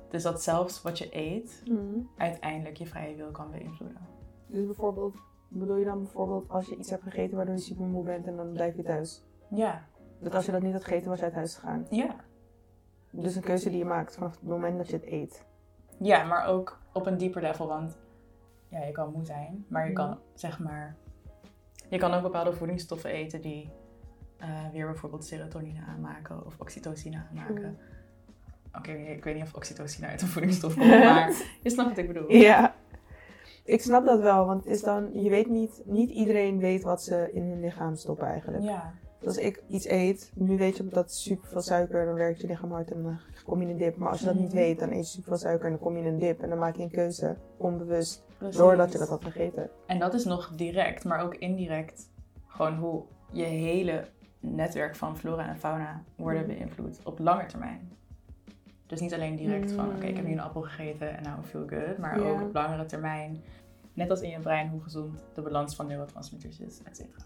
Dus 0.10 0.24
dat 0.24 0.44
zelfs 0.44 0.82
wat 0.82 0.98
je 0.98 1.08
eet 1.12 1.64
Mhm. 1.66 2.00
uiteindelijk 2.18 2.78
je 2.78 2.86
vrije 2.86 3.16
wil 3.16 3.32
kan 3.32 3.52
beïnvloeden. 3.52 4.08
Dus 4.48 4.66
bijvoorbeeld, 4.66 5.16
bedoel 5.48 5.76
je 5.76 5.86
dan 5.86 5.98
bijvoorbeeld 5.98 6.50
als 6.50 6.68
je 6.68 6.76
iets 6.78 6.90
hebt 6.90 7.04
gegeten 7.04 7.36
waardoor 7.38 7.56
je 7.56 7.62
super 7.62 7.86
moe 7.86 8.04
bent 8.04 8.28
en 8.28 8.36
dan 8.36 8.52
blijf 8.52 8.76
je 8.76 8.84
thuis? 8.84 9.24
Ja, 9.50 9.86
Dat 10.20 10.36
als 10.36 10.46
je 10.46 10.52
dat 10.52 10.62
niet 10.62 10.74
had 10.74 10.84
gegeten, 10.84 11.10
was 11.10 11.20
je 11.20 11.26
uit 11.26 11.34
huis 11.34 11.56
gegaan. 11.56 11.86
ja. 11.90 12.16
Dus 13.12 13.36
een 13.36 13.42
keuze 13.42 13.70
die 13.70 13.78
je 13.78 13.86
maakt 13.86 14.14
vanaf 14.16 14.32
het 14.32 14.44
moment 14.50 14.78
dat 14.78 14.88
je 14.90 14.94
het 14.96 15.06
eet. 15.06 15.46
Ja, 16.00 16.24
maar 16.24 16.46
ook 16.48 16.80
op 16.94 17.06
een 17.06 17.18
dieper 17.18 17.42
level, 17.42 17.68
want 17.68 17.98
ja, 18.68 18.84
je 18.84 18.92
kan 18.92 19.12
moe 19.12 19.26
zijn, 19.26 19.66
maar 19.68 19.86
je 19.86 19.92
Mhm. 19.92 20.02
kan 20.02 20.20
zeg 20.34 20.60
maar, 20.60 20.96
je 21.90 21.98
kan 21.98 22.14
ook 22.14 22.22
bepaalde 22.22 22.54
voedingsstoffen 22.54 23.10
eten 23.10 23.42
die 23.42 23.70
eh, 24.38 24.70
weer 24.72 24.86
bijvoorbeeld 24.86 25.26
serotonine 25.26 25.80
aanmaken 25.88 26.46
of 26.46 26.56
oxytocine 26.60 27.24
aanmaken. 27.30 27.78
Oké, 28.78 28.92
ik 28.92 29.24
weet 29.24 29.36
niet 29.36 29.44
of 29.44 29.54
oxytocine 29.54 30.08
uit 30.08 30.22
een 30.22 30.28
voedingsstof 30.28 30.74
komt, 30.76 30.88
maar 31.10 31.32
je 31.64 31.70
snapt 31.70 31.90
wat 31.90 31.98
ik 31.98 32.08
bedoel. 32.08 32.32
Ja. 32.32 32.76
Ik 33.64 33.82
snap 33.82 34.06
dat 34.06 34.20
wel, 34.22 34.46
want 34.46 34.66
is 34.66 34.82
dan, 34.82 35.10
je 35.24 35.30
weet 35.30 35.48
niet, 35.50 35.82
niet 35.86 36.10
iedereen 36.10 36.60
weet 36.60 36.84
wat 36.84 37.04
ze 37.04 37.30
in 37.34 37.44
hun 37.44 37.60
lichaam 37.60 37.96
stoppen 37.96 38.28
eigenlijk. 38.28 38.64
Ja, 38.64 38.94
Dus 39.20 39.28
als 39.28 39.38
ik 39.38 39.64
iets 39.68 39.86
eet, 39.88 40.32
nu 40.36 40.58
weet 40.58 40.78
je 40.78 40.88
dat 40.88 41.14
super 41.14 41.50
veel 41.50 41.62
suiker, 41.62 42.06
dan 42.06 42.14
werkt 42.14 42.42
je 42.42 42.48
lichaam 42.48 42.72
hard 42.72 42.92
en 42.92 43.04
dan 43.04 43.20
kom 43.46 43.60
je 43.62 43.66
in 43.66 43.72
een 43.72 43.78
dip. 43.78 43.98
Maar 43.98 44.10
als 44.10 44.20
je 44.20 44.26
dat 44.26 44.36
niet 44.36 44.54
weet, 44.54 44.80
dan 44.80 44.90
eet 44.92 44.98
je 44.98 45.04
super 45.04 45.28
veel 45.30 45.38
suiker 45.38 45.66
en 45.66 45.72
dan 45.72 45.80
kom 45.80 45.94
je 45.98 46.02
in 46.04 46.08
een 46.14 46.20
dip. 46.20 46.42
En 46.42 46.50
dan 46.50 46.58
maak 46.58 46.76
je 46.76 46.84
een 46.84 46.92
keuze, 46.92 47.38
onbewust, 47.58 48.24
Precies. 48.38 48.58
doordat 48.58 48.92
je 48.92 48.98
dat 48.98 49.08
had 49.10 49.24
gegeten. 49.24 49.70
En 49.88 50.00
dat 50.00 50.14
is 50.14 50.26
nog 50.26 50.52
direct, 50.56 51.04
maar 51.04 51.22
ook 51.24 51.36
indirect. 51.36 52.10
Gewoon 52.48 52.76
hoe 52.78 53.04
je 53.32 53.44
hele 53.44 54.08
netwerk 54.40 54.96
van 54.96 55.18
flora 55.18 55.48
en 55.50 55.58
fauna 55.58 56.04
worden 56.16 56.42
Mm. 56.42 56.48
beïnvloed 56.48 57.00
op 57.04 57.20
lange 57.20 57.46
termijn. 57.46 57.92
Dus 58.86 59.00
niet 59.00 59.14
alleen 59.14 59.36
direct 59.36 59.72
van, 59.72 59.86
Mm. 59.90 59.96
oké, 59.96 60.06
ik 60.06 60.16
heb 60.16 60.26
nu 60.26 60.32
een 60.32 60.40
appel 60.40 60.62
gegeten 60.62 61.18
en 61.18 61.24
nou 61.24 61.44
feel 61.44 61.68
good. 61.68 61.98
Maar 61.98 62.20
Ja. 62.22 62.30
ook 62.30 62.42
op 62.42 62.54
langere 62.54 62.86
termijn. 62.86 63.42
Net 63.94 64.10
als 64.10 64.22
in 64.22 64.30
je 64.30 64.40
brein, 64.40 64.70
hoe 64.70 64.82
gezond 64.82 65.24
de 65.34 65.42
balans 65.42 65.76
van 65.76 65.88
neurotransmitters 65.88 66.60
is, 66.60 66.82
et 66.84 66.96
cetera. 66.98 67.24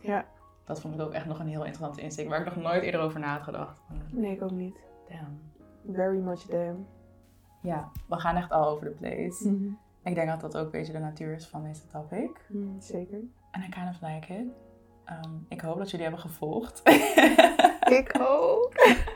Ja, 0.00 0.24
Dat 0.64 0.80
vond 0.80 0.94
ik 0.94 1.00
ook 1.00 1.12
echt 1.12 1.26
nog 1.26 1.38
een 1.38 1.46
heel 1.46 1.64
interessante 1.64 2.00
insteek, 2.00 2.28
waar 2.28 2.40
ik 2.40 2.54
nog 2.54 2.64
nooit 2.64 2.82
eerder 2.82 3.00
over 3.00 3.20
na 3.20 3.32
had 3.32 3.42
gedacht. 3.42 3.80
Nee, 4.10 4.32
ik 4.32 4.42
ook 4.42 4.50
niet. 4.50 4.76
Damn. 5.08 5.40
Very 5.92 6.18
much 6.18 6.42
damn. 6.42 6.86
Ja, 7.62 7.90
we 8.08 8.16
gaan 8.16 8.36
echt 8.36 8.50
all 8.50 8.66
over 8.66 8.86
the 8.86 8.92
place. 8.92 9.50
Ik 10.02 10.14
denk 10.14 10.28
dat 10.28 10.40
dat 10.40 10.56
ook 10.56 10.64
een 10.64 10.70
beetje 10.70 10.92
de 10.92 10.98
natuur 10.98 11.34
is 11.34 11.46
van 11.46 11.62
deze 11.62 11.86
topic. 11.86 12.46
Mm, 12.48 12.80
zeker. 12.80 13.18
En 13.50 13.62
I 13.62 13.68
kind 13.68 13.88
of 13.88 14.00
like 14.00 14.34
it. 14.34 14.46
Ehm, 15.04 15.34
ik 15.48 15.60
hoop 15.60 15.78
dat 15.78 15.90
jullie 15.90 16.06
hebben 16.06 16.24
gevolgd. 16.24 16.82
Ik 18.00 18.16
ook. 18.20 18.72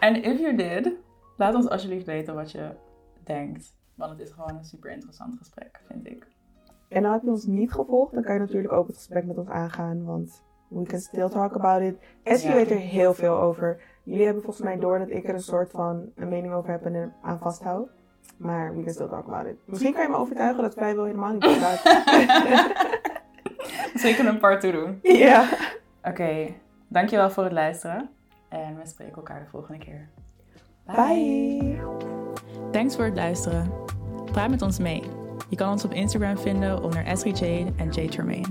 En 0.00 0.22
if 0.22 0.38
you 0.38 0.56
did, 0.56 0.92
laat 1.36 1.54
ons 1.54 1.68
alsjeblieft 1.68 2.06
weten 2.06 2.34
wat 2.34 2.50
je 2.50 2.76
denkt. 3.24 3.74
Want 3.94 4.10
het 4.10 4.20
is 4.20 4.30
gewoon 4.30 4.56
een 4.56 4.64
super 4.64 4.90
interessant 4.90 5.38
gesprek, 5.38 5.80
vind 5.86 6.06
ik. 6.06 6.26
En 6.88 7.02
nou 7.02 7.14
heb 7.14 7.22
je 7.22 7.30
ons 7.30 7.44
niet 7.44 7.72
gevolgd, 7.72 8.14
dan 8.14 8.22
kan 8.22 8.34
je 8.34 8.40
natuurlijk 8.40 8.72
ook 8.72 8.86
het 8.86 8.96
gesprek 8.96 9.24
met 9.24 9.38
ons 9.38 9.48
aangaan, 9.48 10.04
want 10.04 10.42
we 10.70 10.84
can 10.84 11.00
still 11.00 11.28
talk 11.28 11.54
about 11.54 11.82
it. 11.82 11.96
Essie 12.22 12.48
Ja. 12.50 12.54
weet 12.56 12.70
er 12.70 12.76
heel 12.76 13.14
veel 13.14 13.36
over. 13.40 13.80
Jullie 14.02 14.24
hebben 14.24 14.42
volgens 14.42 14.64
mij 14.64 14.78
door 14.78 14.98
dat 14.98 15.10
ik 15.10 15.28
er 15.28 15.34
een 15.34 15.40
soort 15.40 15.70
van 15.70 16.10
een 16.16 16.28
mening 16.28 16.52
over 16.54 16.70
heb 16.70 16.84
en 16.84 16.94
er 16.94 17.12
aan 17.22 17.38
vasthoud. 17.38 17.88
Maar 18.36 18.76
we 18.76 18.82
can 18.82 18.92
still 18.92 19.08
talk 19.08 19.26
about 19.26 19.46
it. 19.46 19.56
Misschien 19.64 19.92
kan 19.92 20.02
je 20.02 20.08
me 20.08 20.16
overtuigen 20.16 20.62
dat 20.62 20.74
vrijwel 20.74 21.04
helemaal 21.04 21.30
niet 21.32 21.40
bestaat. 21.40 21.80
Zeker 23.94 24.26
een 24.28 24.38
part 24.38 24.60
2 24.60 24.72
doen. 24.72 24.98
ja. 25.26 25.48
Oké, 26.02 26.46
dankjewel 26.88 27.30
voor 27.30 27.44
het 27.44 27.52
luisteren. 27.52 28.10
En 28.48 28.76
we 28.76 28.86
spreken 28.86 29.16
elkaar 29.16 29.40
de 29.40 29.50
volgende 29.50 29.78
keer. 29.84 30.08
Bye. 30.86 31.78
Thanks 32.72 32.96
voor 32.96 33.04
het 33.04 33.14
luisteren. 33.14 33.72
Praat 34.32 34.50
met 34.50 34.62
ons 34.62 34.78
mee. 34.78 35.02
Je 35.48 35.56
kan 35.56 35.70
ons 35.70 35.84
op 35.84 35.92
Instagram 35.92 36.38
vinden 36.38 36.82
onder 36.82 37.04
Esri 37.04 37.30
Jade 37.30 37.72
en 37.76 37.88
Jade 37.90 38.08
Tremaine. 38.08 38.46